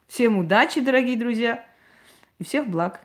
Всем 0.07 0.37
удачи, 0.37 0.81
дорогие 0.81 1.17
друзья, 1.17 1.65
и 2.39 2.43
всех 2.43 2.67
благ. 2.67 3.01